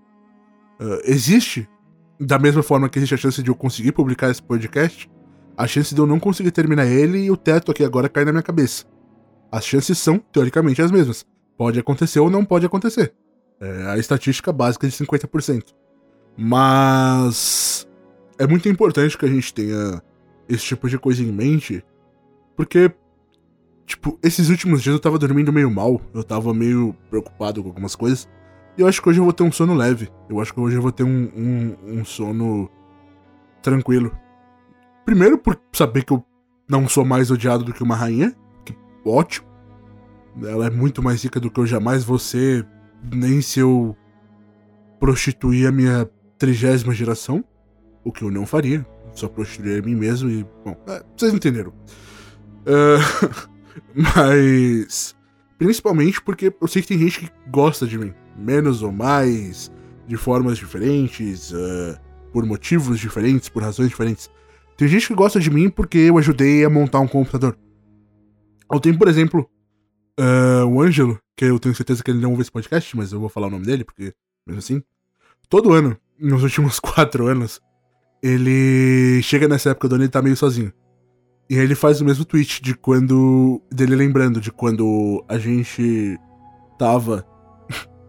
Uh, 0.80 1.00
existe 1.04 1.68
da 2.18 2.38
mesma 2.38 2.62
forma 2.62 2.88
que 2.88 2.98
existe 2.98 3.14
a 3.14 3.18
chance 3.18 3.42
de 3.42 3.50
eu 3.50 3.54
conseguir 3.54 3.92
publicar 3.92 4.30
esse 4.30 4.42
podcast, 4.42 5.10
a 5.56 5.66
chance 5.66 5.94
de 5.94 6.00
eu 6.00 6.06
não 6.06 6.18
conseguir 6.18 6.50
terminar 6.50 6.86
ele 6.86 7.18
e 7.18 7.30
o 7.30 7.36
teto 7.36 7.70
aqui 7.70 7.84
agora 7.84 8.08
cair 8.08 8.24
na 8.24 8.32
minha 8.32 8.42
cabeça. 8.42 8.84
As 9.50 9.64
chances 9.64 9.98
são, 9.98 10.18
teoricamente, 10.18 10.82
as 10.82 10.90
mesmas. 10.90 11.24
Pode 11.56 11.78
acontecer 11.78 12.18
ou 12.20 12.28
não 12.28 12.44
pode 12.44 12.66
acontecer. 12.66 13.14
É 13.60 13.86
a 13.86 13.98
estatística 13.98 14.52
básica 14.52 14.88
de 14.88 14.94
50%. 14.94 15.72
Mas 16.36 17.86
é 18.38 18.46
muito 18.46 18.68
importante 18.68 19.16
que 19.16 19.24
a 19.24 19.28
gente 19.28 19.54
tenha 19.54 20.02
esse 20.48 20.64
tipo 20.64 20.88
de 20.88 20.98
coisa 20.98 21.22
em 21.22 21.30
mente, 21.30 21.84
porque, 22.56 22.90
tipo, 23.86 24.18
esses 24.22 24.48
últimos 24.48 24.82
dias 24.82 24.94
eu 24.94 25.00
tava 25.00 25.18
dormindo 25.18 25.52
meio 25.52 25.70
mal, 25.70 26.00
eu 26.12 26.24
tava 26.24 26.52
meio 26.52 26.94
preocupado 27.08 27.62
com 27.62 27.68
algumas 27.68 27.94
coisas. 27.94 28.28
Eu 28.76 28.88
acho 28.88 29.00
que 29.00 29.08
hoje 29.08 29.20
eu 29.20 29.24
vou 29.24 29.32
ter 29.32 29.44
um 29.44 29.52
sono 29.52 29.72
leve. 29.74 30.10
Eu 30.28 30.40
acho 30.40 30.52
que 30.52 30.58
hoje 30.58 30.76
eu 30.76 30.82
vou 30.82 30.90
ter 30.90 31.04
um, 31.04 31.30
um, 31.36 31.76
um 32.00 32.04
sono 32.04 32.68
tranquilo. 33.62 34.10
Primeiro 35.04 35.38
por 35.38 35.60
saber 35.72 36.04
que 36.04 36.12
eu 36.12 36.24
não 36.68 36.88
sou 36.88 37.04
mais 37.04 37.30
odiado 37.30 37.62
do 37.64 37.72
que 37.72 37.82
uma 37.82 37.94
rainha. 37.94 38.34
Que 38.64 38.76
ótimo. 39.04 39.46
Ela 40.42 40.66
é 40.66 40.70
muito 40.70 41.02
mais 41.02 41.22
rica 41.22 41.38
do 41.38 41.50
que 41.50 41.60
eu 41.60 41.66
jamais 41.66 42.02
vou 42.02 42.18
ser. 42.18 42.66
Nem 43.12 43.40
se 43.40 43.60
eu 43.60 43.96
prostituir 44.98 45.68
a 45.68 45.72
minha 45.72 46.10
trigésima 46.36 46.92
geração. 46.92 47.44
O 48.02 48.10
que 48.10 48.22
eu 48.22 48.30
não 48.30 48.44
faria. 48.44 48.84
Só 49.12 49.28
prostituir 49.28 49.80
a 49.80 49.86
mim 49.86 49.94
mesmo 49.94 50.28
e. 50.28 50.44
Bom, 50.64 50.76
é, 50.88 51.04
vocês 51.16 51.32
entenderam. 51.32 51.72
Uh, 52.66 53.48
mas. 53.94 55.14
Principalmente 55.56 56.20
porque 56.20 56.52
eu 56.60 56.66
sei 56.66 56.82
que 56.82 56.88
tem 56.88 56.98
gente 56.98 57.20
que 57.20 57.30
gosta 57.48 57.86
de 57.86 57.96
mim 57.96 58.12
menos 58.36 58.82
ou 58.82 58.92
mais, 58.92 59.70
de 60.06 60.16
formas 60.16 60.58
diferentes, 60.58 61.52
uh, 61.52 61.98
por 62.32 62.44
motivos 62.44 62.98
diferentes, 62.98 63.48
por 63.48 63.62
razões 63.62 63.88
diferentes. 63.88 64.30
Tem 64.76 64.88
gente 64.88 65.06
que 65.06 65.14
gosta 65.14 65.38
de 65.38 65.50
mim 65.50 65.70
porque 65.70 65.98
eu 65.98 66.18
ajudei 66.18 66.64
a 66.64 66.70
montar 66.70 67.00
um 67.00 67.08
computador. 67.08 67.56
Ou 68.68 68.80
tem, 68.80 68.92
por 68.92 69.08
exemplo, 69.08 69.48
uh, 70.18 70.66
o 70.66 70.80
Ângelo, 70.80 71.18
que 71.36 71.44
eu 71.44 71.58
tenho 71.58 71.74
certeza 71.74 72.02
que 72.02 72.10
ele 72.10 72.20
não 72.20 72.30
ouve 72.30 72.42
esse 72.42 72.50
podcast, 72.50 72.96
mas 72.96 73.12
eu 73.12 73.20
vou 73.20 73.28
falar 73.28 73.46
o 73.46 73.50
nome 73.50 73.66
dele, 73.66 73.84
porque, 73.84 74.12
mesmo 74.46 74.58
assim, 74.58 74.82
todo 75.48 75.72
ano, 75.72 75.96
nos 76.18 76.42
últimos 76.42 76.78
quatro 76.80 77.26
anos, 77.26 77.60
ele 78.22 79.20
chega 79.22 79.46
nessa 79.46 79.70
época 79.70 79.88
do 79.88 79.94
ano 79.96 80.04
e 80.04 80.08
tá 80.08 80.22
meio 80.22 80.36
sozinho. 80.36 80.72
E 81.48 81.58
aí 81.58 81.64
ele 81.64 81.74
faz 81.74 82.00
o 82.00 82.04
mesmo 82.04 82.24
tweet 82.24 82.62
de 82.62 82.74
quando. 82.74 83.60
dele 83.70 83.94
lembrando 83.94 84.40
de 84.40 84.50
quando 84.50 85.22
a 85.28 85.36
gente 85.36 86.18
tava 86.78 87.24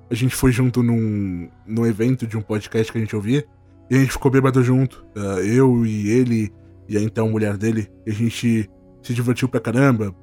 a 0.10 0.16
gente 0.16 0.36
foi 0.36 0.52
junto 0.52 0.84
num, 0.84 1.50
num 1.66 1.86
evento 1.86 2.28
de 2.28 2.38
um 2.38 2.42
podcast 2.42 2.92
que 2.92 2.98
a 2.98 3.02
gente 3.02 3.16
ouvia. 3.16 3.46
E 3.90 3.96
a 3.96 4.00
gente 4.00 4.12
ficou 4.12 4.32
bêbado 4.32 4.64
junto. 4.64 5.06
Uh, 5.16 5.40
eu 5.40 5.86
e 5.86 6.10
ele 6.10 6.54
e 6.88 6.98
a 6.98 7.02
então 7.02 7.30
mulher 7.30 7.58
dele. 7.58 7.90
E 8.06 8.12
a 8.12 8.14
gente 8.14 8.70
se 9.02 9.14
divertiu 9.14 9.48
pra 9.48 9.60
caramba. 9.60 10.16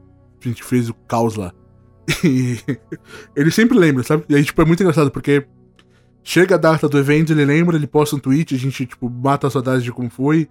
a 0.42 0.48
gente 0.48 0.62
fez 0.62 0.88
o 0.88 0.94
caos 0.94 1.36
lá. 1.36 1.52
E 2.24 2.58
ele 3.34 3.50
sempre 3.50 3.78
lembra, 3.78 4.02
sabe? 4.02 4.24
E 4.28 4.34
aí, 4.34 4.44
tipo, 4.44 4.60
é 4.60 4.64
muito 4.64 4.82
engraçado, 4.82 5.10
porque 5.10 5.46
chega 6.22 6.54
a 6.54 6.58
data 6.58 6.88
do 6.88 6.98
evento, 6.98 7.32
ele 7.32 7.44
lembra, 7.44 7.76
ele 7.76 7.86
posta 7.86 8.16
um 8.16 8.18
tweet, 8.18 8.54
a 8.54 8.58
gente, 8.58 8.86
tipo, 8.86 9.08
mata 9.08 9.46
a 9.46 9.50
saudade 9.50 9.82
de 9.82 9.92
como 9.92 10.10
foi, 10.10 10.48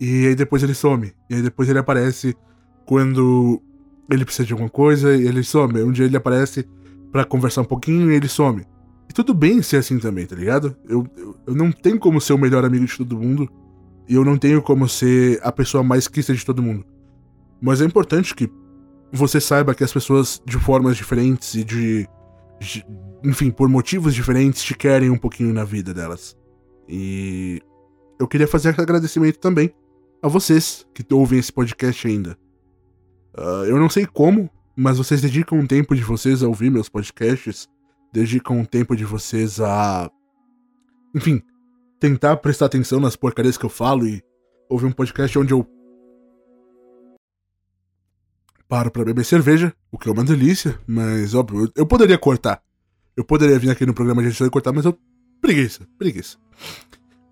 e 0.00 0.26
aí 0.26 0.34
depois 0.34 0.62
ele 0.62 0.74
some. 0.74 1.12
E 1.28 1.34
aí 1.36 1.42
depois 1.42 1.68
ele 1.68 1.78
aparece 1.78 2.36
quando 2.84 3.62
ele 4.10 4.24
precisa 4.24 4.46
de 4.46 4.52
alguma 4.52 4.70
coisa 4.70 5.14
e 5.14 5.26
ele 5.26 5.42
some. 5.42 5.82
Um 5.82 5.92
dia 5.92 6.06
ele 6.06 6.16
aparece 6.16 6.66
para 7.10 7.24
conversar 7.24 7.62
um 7.62 7.66
pouquinho 7.66 8.10
e 8.10 8.14
ele 8.14 8.28
some. 8.28 8.64
E 9.08 9.12
tudo 9.12 9.32
bem 9.32 9.62
ser 9.62 9.78
assim 9.78 9.98
também, 9.98 10.26
tá 10.26 10.36
ligado? 10.36 10.76
Eu, 10.86 11.06
eu, 11.16 11.36
eu, 11.46 11.54
não 11.54 11.72
tenho 11.72 11.98
como 11.98 12.20
ser 12.20 12.34
o 12.34 12.38
melhor 12.38 12.64
amigo 12.64 12.84
de 12.84 12.96
todo 12.96 13.18
mundo. 13.18 13.48
E 14.06 14.14
eu 14.14 14.24
não 14.24 14.36
tenho 14.36 14.62
como 14.62 14.88
ser 14.88 15.40
a 15.42 15.50
pessoa 15.50 15.82
mais 15.82 16.06
quista 16.08 16.34
de 16.34 16.44
todo 16.44 16.62
mundo. 16.62 16.84
Mas 17.60 17.80
é 17.80 17.84
importante 17.84 18.34
que 18.34 18.50
você 19.12 19.40
saiba 19.40 19.74
que 19.74 19.82
as 19.82 19.92
pessoas, 19.92 20.42
de 20.44 20.58
formas 20.58 20.96
diferentes 20.96 21.54
e 21.54 21.64
de, 21.64 22.08
de. 22.60 22.84
Enfim, 23.24 23.50
por 23.50 23.68
motivos 23.68 24.14
diferentes, 24.14 24.62
te 24.62 24.74
querem 24.74 25.10
um 25.10 25.18
pouquinho 25.18 25.52
na 25.52 25.64
vida 25.64 25.94
delas. 25.94 26.36
E. 26.88 27.60
Eu 28.20 28.26
queria 28.26 28.48
fazer 28.48 28.74
agradecimento 28.78 29.38
também 29.38 29.72
a 30.20 30.28
vocês 30.28 30.86
que 30.92 31.04
ouvem 31.14 31.38
esse 31.38 31.52
podcast 31.52 32.06
ainda. 32.06 32.36
Uh, 33.36 33.64
eu 33.66 33.78
não 33.78 33.88
sei 33.88 34.06
como, 34.06 34.50
mas 34.80 34.96
vocês 34.96 35.20
dedicam 35.20 35.58
um 35.58 35.66
tempo 35.66 35.92
de 35.96 36.04
vocês 36.04 36.40
a 36.40 36.46
ouvir 36.46 36.70
meus 36.70 36.88
podcasts, 36.88 37.68
dedicam 38.12 38.58
um 38.58 38.64
tempo 38.64 38.94
de 38.94 39.04
vocês 39.04 39.60
a. 39.60 40.08
Enfim, 41.12 41.42
tentar 41.98 42.36
prestar 42.36 42.66
atenção 42.66 43.00
nas 43.00 43.16
porcarias 43.16 43.58
que 43.58 43.66
eu 43.66 43.68
falo 43.68 44.06
e 44.06 44.22
ouvir 44.68 44.86
um 44.86 44.92
podcast 44.92 45.36
onde 45.36 45.52
eu. 45.52 45.66
Paro 48.68 48.88
pra 48.88 49.04
beber 49.04 49.24
cerveja, 49.24 49.74
o 49.90 49.98
que 49.98 50.08
é 50.08 50.12
uma 50.12 50.22
delícia, 50.22 50.78
mas 50.86 51.34
óbvio, 51.34 51.72
eu, 51.74 51.84
poderia 51.84 52.16
cortar. 52.16 52.62
Eu 53.16 53.24
poderia 53.24 53.58
vir 53.58 53.70
aqui 53.70 53.84
no 53.84 53.94
programa 53.94 54.22
de 54.22 54.28
edição 54.28 54.46
e 54.46 54.50
cortar, 54.50 54.72
mas 54.72 54.84
eu. 54.84 54.96
Preguiça, 55.40 55.88
preguiça. 55.98 56.38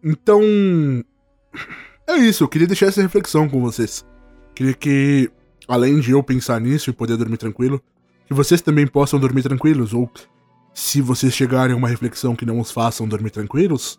Então. 0.03 0.43
É 2.09 2.17
isso, 2.17 2.43
eu 2.43 2.49
queria 2.49 2.67
deixar 2.67 2.87
essa 2.87 3.03
reflexão 3.03 3.49
com 3.49 3.61
vocês. 3.61 4.05
Queria 4.53 4.75
que 4.75 5.31
além 5.69 6.01
de 6.01 6.13
eu 6.13 6.23
pensar 6.23 6.61
nisso 6.61 6.91
e 6.91 6.93
poder 6.93 7.17
dormir 7.17 7.37
tranquilo, 7.37 7.83
que 8.27 8.35
vocês 8.35 8.61
também 8.61 8.87
possam 8.87 9.19
dormir 9.19 9.43
tranquilos, 9.43 9.95
ou 9.95 10.11
se 10.75 11.01
vocês 11.01 11.35
chegarem 11.35 11.75
a 11.75 11.77
uma 11.77 11.89
reflexão 11.89 12.37
que 12.37 12.45
não 12.45 12.61
os 12.61 12.71
façam 12.71 13.09
dormir 13.09 13.31
tranquilos, 13.31 13.99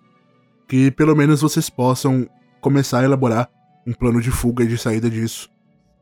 que 0.67 0.91
pelo 0.91 1.15
menos 1.15 1.41
vocês 1.41 1.69
possam 1.69 2.29
começar 2.61 2.99
a 2.99 3.03
elaborar 3.03 3.49
um 3.85 3.93
plano 3.93 4.21
de 4.21 4.29
fuga 4.31 4.63
e 4.63 4.67
de 4.67 4.77
saída 4.77 5.09
disso, 5.09 5.49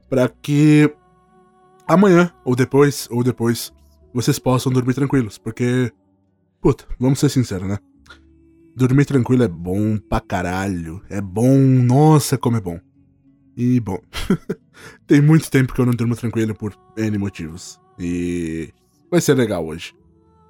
para 0.09 0.27
que 0.27 0.91
amanhã, 1.87 2.31
ou 2.43 2.55
depois, 2.55 3.07
ou 3.11 3.23
depois, 3.23 3.71
vocês 4.13 4.39
possam 4.39 4.71
dormir 4.71 4.93
tranquilos, 4.93 5.37
porque, 5.37 5.91
puta, 6.61 6.85
vamos 6.99 7.19
ser 7.19 7.29
sinceros, 7.29 7.67
né? 7.67 7.77
Dormir 8.75 9.05
tranquilo 9.05 9.43
é 9.43 9.47
bom 9.47 9.97
pra 9.97 10.19
caralho, 10.19 11.01
é 11.09 11.21
bom, 11.21 11.57
nossa, 11.57 12.37
como 12.37 12.57
é 12.57 12.61
bom. 12.61 12.79
E, 13.57 13.79
bom, 13.79 13.99
tem 15.07 15.21
muito 15.21 15.49
tempo 15.49 15.73
que 15.73 15.79
eu 15.79 15.85
não 15.85 15.93
durmo 15.93 16.15
tranquilo 16.15 16.53
por 16.53 16.75
N 16.97 17.17
motivos. 17.17 17.79
E 17.97 18.69
vai 19.09 19.21
ser 19.21 19.33
legal 19.35 19.65
hoje. 19.65 19.93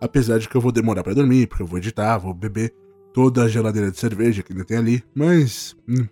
Apesar 0.01 0.39
de 0.39 0.49
que 0.49 0.55
eu 0.55 0.61
vou 0.61 0.71
demorar 0.71 1.03
para 1.03 1.13
dormir, 1.13 1.47
porque 1.47 1.63
eu 1.63 1.67
vou 1.67 1.77
editar, 1.77 2.17
vou 2.17 2.33
beber 2.33 2.73
toda 3.13 3.43
a 3.43 3.47
geladeira 3.47 3.91
de 3.91 3.99
cerveja 3.99 4.43
que 4.43 4.51
ainda 4.51 4.65
tem 4.65 4.77
ali, 4.77 5.03
mas. 5.13 5.75
Hum, 5.87 6.07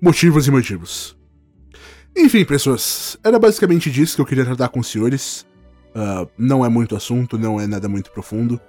motivos 0.00 0.46
e 0.46 0.50
motivos. 0.50 1.16
Enfim, 2.16 2.44
pessoas, 2.44 3.16
era 3.24 3.38
basicamente 3.38 3.90
disso 3.90 4.16
que 4.16 4.20
eu 4.20 4.26
queria 4.26 4.44
tratar 4.44 4.68
com 4.68 4.80
os 4.80 4.88
senhores. 4.88 5.46
Uh, 5.94 6.28
não 6.38 6.64
é 6.64 6.68
muito 6.68 6.94
assunto, 6.94 7.38
não 7.38 7.60
é 7.60 7.66
nada 7.66 7.88
muito 7.88 8.10
profundo, 8.10 8.60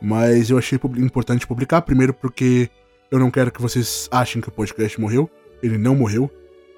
mas 0.00 0.50
eu 0.50 0.58
achei 0.58 0.78
importante 0.98 1.46
publicar, 1.46 1.82
primeiro 1.82 2.12
porque 2.12 2.68
eu 3.10 3.18
não 3.18 3.30
quero 3.30 3.52
que 3.52 3.60
vocês 3.60 4.08
achem 4.10 4.40
que 4.40 4.48
o 4.48 4.52
podcast 4.52 5.00
morreu. 5.00 5.30
Ele 5.62 5.78
não 5.78 5.94
morreu. 5.94 6.30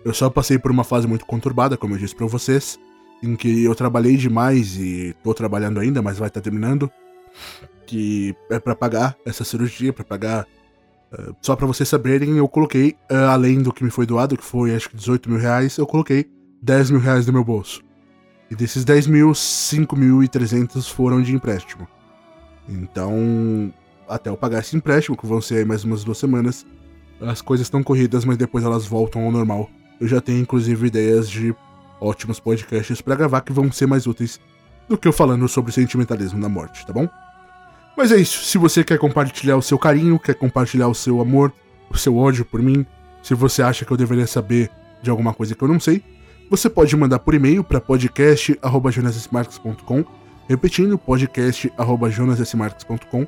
Eu 0.05 0.13
só 0.13 0.29
passei 0.29 0.59
por 0.59 0.71
uma 0.71 0.85
fase 0.85 1.07
muito 1.07 1.25
conturbada, 1.25 1.77
como 1.77 1.95
eu 1.95 1.99
disse 1.99 2.15
para 2.15 2.27
vocês, 2.27 2.79
em 3.23 3.35
que 3.35 3.65
eu 3.65 3.75
trabalhei 3.75 4.17
demais 4.17 4.77
e 4.77 5.15
tô 5.25 5.33
trabalhando 5.33 5.81
ainda, 5.81 6.03
mas 6.03 6.19
vai 6.19 6.29
estar 6.29 6.41
tá 6.41 6.45
terminando. 6.45 6.91
Que 7.87 8.35
é 8.51 8.59
para 8.59 8.75
pagar 8.75 9.17
essa 9.25 9.45
cirurgia, 9.45 9.93
para 9.93 10.05
pagar. 10.05 10.47
Uh, 11.13 11.35
só 11.41 11.57
para 11.57 11.67
vocês 11.67 11.89
saberem, 11.89 12.37
eu 12.37 12.49
coloquei, 12.49 12.97
uh, 13.11 13.31
além 13.31 13.63
do 13.63 13.73
que 13.73 13.83
me 13.83 13.91
foi 13.91 14.05
doado, 14.05 14.37
que 14.37 14.45
foi 14.45 14.75
acho 14.75 14.91
que 14.91 14.97
18 14.97 15.31
mil 15.31 15.39
reais, 15.39 15.79
eu 15.79 15.87
coloquei 15.87 16.27
10 16.63 16.91
mil 16.91 17.01
reais 17.01 17.27
no 17.27 17.33
meu 17.33 17.45
bolso. 17.45 17.83
E 18.51 18.55
desses 18.55 18.85
10 18.85 19.07
mil, 19.07 19.35
5 19.35 19.97
mil 19.97 20.23
e 20.23 20.29
300 20.29 20.87
foram 20.89 21.23
de 21.23 21.35
empréstimo. 21.35 21.89
Então, 22.69 23.73
até 24.09 24.29
eu 24.29 24.37
pagar 24.37 24.61
esse 24.61 24.77
empréstimo, 24.77 25.17
que 25.17 25.27
vão 25.27 25.41
ser 25.41 25.65
mais 25.65 25.85
umas 25.85 26.05
duas 26.05 26.19
semanas, 26.19 26.67
as 27.21 27.41
coisas 27.41 27.67
estão 27.67 27.83
corridas, 27.83 28.25
mas 28.25 28.37
depois 28.37 28.65
elas 28.65 28.87
voltam 28.87 29.25
ao 29.25 29.33
normal. 29.33 29.71
Eu 30.01 30.09
já 30.09 30.21
tenho 30.21 30.41
inclusive 30.41 30.87
ideias 30.87 31.29
de 31.29 31.55
ótimos 32.01 32.41
podcasts 32.41 33.01
para 33.01 33.15
gravar 33.15 33.41
que 33.41 33.53
vão 33.53 33.71
ser 33.73 33.87
mais 33.87 34.07
úteis 34.07 34.41
do 34.89 34.99
que 34.99 35.07
eu 35.09 35.13
falando 35.13 35.49
sobre 35.49 35.73
sentimentalismo 35.73 36.41
da 36.41 36.49
morte, 36.49 36.87
tá 36.87 36.93
bom? 36.93 37.09
Mas 37.97 38.13
é 38.13 38.17
isso. 38.17 38.45
Se 38.45 38.59
você 38.59 38.85
quer 38.85 38.99
compartilhar 38.99 39.57
o 39.57 39.63
seu 39.63 39.79
carinho, 39.79 40.19
quer 40.19 40.35
compartilhar 40.35 40.89
o 40.89 40.95
seu 40.95 41.21
amor, 41.21 41.53
o 41.89 41.97
seu 41.97 42.17
ódio 42.17 42.45
por 42.45 42.61
mim, 42.61 42.85
se 43.23 43.33
você 43.35 43.63
acha 43.63 43.85
que 43.85 43.93
eu 43.93 43.97
deveria 43.97 44.27
saber 44.27 44.69
de 45.03 45.11
alguma 45.11 45.33
coisa 45.33 45.55
que 45.55 45.63
eu 45.63 45.69
não 45.69 45.79
sei, 45.81 46.03
você 46.51 46.69
pode 46.69 46.95
mandar 46.97 47.21
por 47.21 47.35
e-mail 47.35 47.65
para 47.65 47.81
podcast@jonasmarques.com, 47.81 50.05
repetindo 50.49 50.99
podcast@jonasmarques.com. 50.99 53.27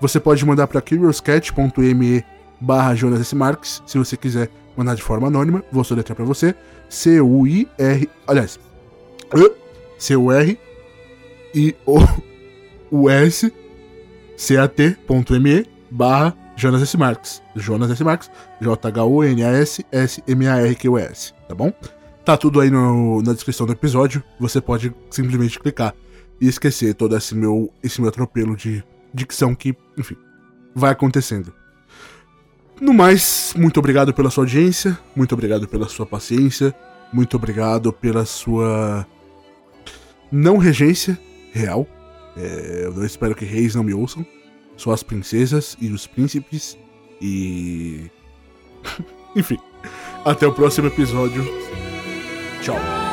Você 0.00 0.18
pode 0.18 0.44
mandar 0.44 0.66
para 0.66 0.80
curiouscat.me 0.80 2.24
barra 2.60 2.96
se 3.86 3.98
você 3.98 4.16
quiser 4.16 4.50
mandar 4.76 4.94
de 4.94 5.02
forma 5.02 5.28
anônima, 5.28 5.64
vou 5.70 5.84
soletrar 5.84 6.16
pra 6.16 6.24
você. 6.24 6.54
C-U-I-R. 6.88 8.10
Aliás. 8.26 8.58
C-U-R. 9.98 10.58
I-O-U-S. 11.54 13.52
C-A-T.me 14.36 15.66
barra 15.90 16.36
Jonas 16.56 16.82
S. 16.82 16.96
Marques. 16.96 17.42
Jonas 17.54 17.90
S. 17.90 18.02
Marques. 18.02 18.30
J-H-O-N-A-S 18.60 19.84
S-M-A-R-Q-U-S. 19.90 21.34
Tá 21.48 21.54
bom? 21.54 21.72
Tá 22.24 22.36
tudo 22.36 22.60
aí 22.60 22.70
no, 22.70 23.22
na 23.22 23.32
descrição 23.32 23.66
do 23.66 23.72
episódio. 23.72 24.22
Você 24.38 24.60
pode 24.60 24.94
simplesmente 25.10 25.58
clicar 25.58 25.94
e 26.40 26.48
esquecer 26.48 26.94
todo 26.94 27.16
esse 27.16 27.34
meu, 27.34 27.72
esse 27.82 28.00
meu 28.00 28.08
atropelo 28.08 28.56
de 28.56 28.84
dicção 29.12 29.54
que, 29.54 29.76
enfim, 29.98 30.16
vai 30.74 30.90
acontecendo. 30.90 31.52
No 32.80 32.94
mais, 32.94 33.52
muito 33.56 33.78
obrigado 33.78 34.14
pela 34.14 34.30
sua 34.30 34.44
audiência, 34.44 34.98
muito 35.14 35.34
obrigado 35.34 35.68
pela 35.68 35.86
sua 35.86 36.06
paciência, 36.06 36.74
muito 37.12 37.36
obrigado 37.36 37.92
pela 37.92 38.24
sua 38.24 39.06
não 40.32 40.56
regência 40.56 41.18
real. 41.52 41.86
É, 42.36 42.84
eu 42.86 43.04
espero 43.04 43.34
que 43.34 43.44
reis 43.44 43.74
não 43.74 43.82
me 43.82 43.92
ouçam. 43.92 44.24
Só 44.76 44.92
as 44.92 45.02
princesas 45.02 45.76
e 45.80 45.88
os 45.92 46.06
príncipes. 46.06 46.78
E. 47.20 48.10
Enfim. 49.36 49.58
Até 50.24 50.46
o 50.46 50.52
próximo 50.52 50.86
episódio. 50.86 51.44
Tchau. 52.62 53.09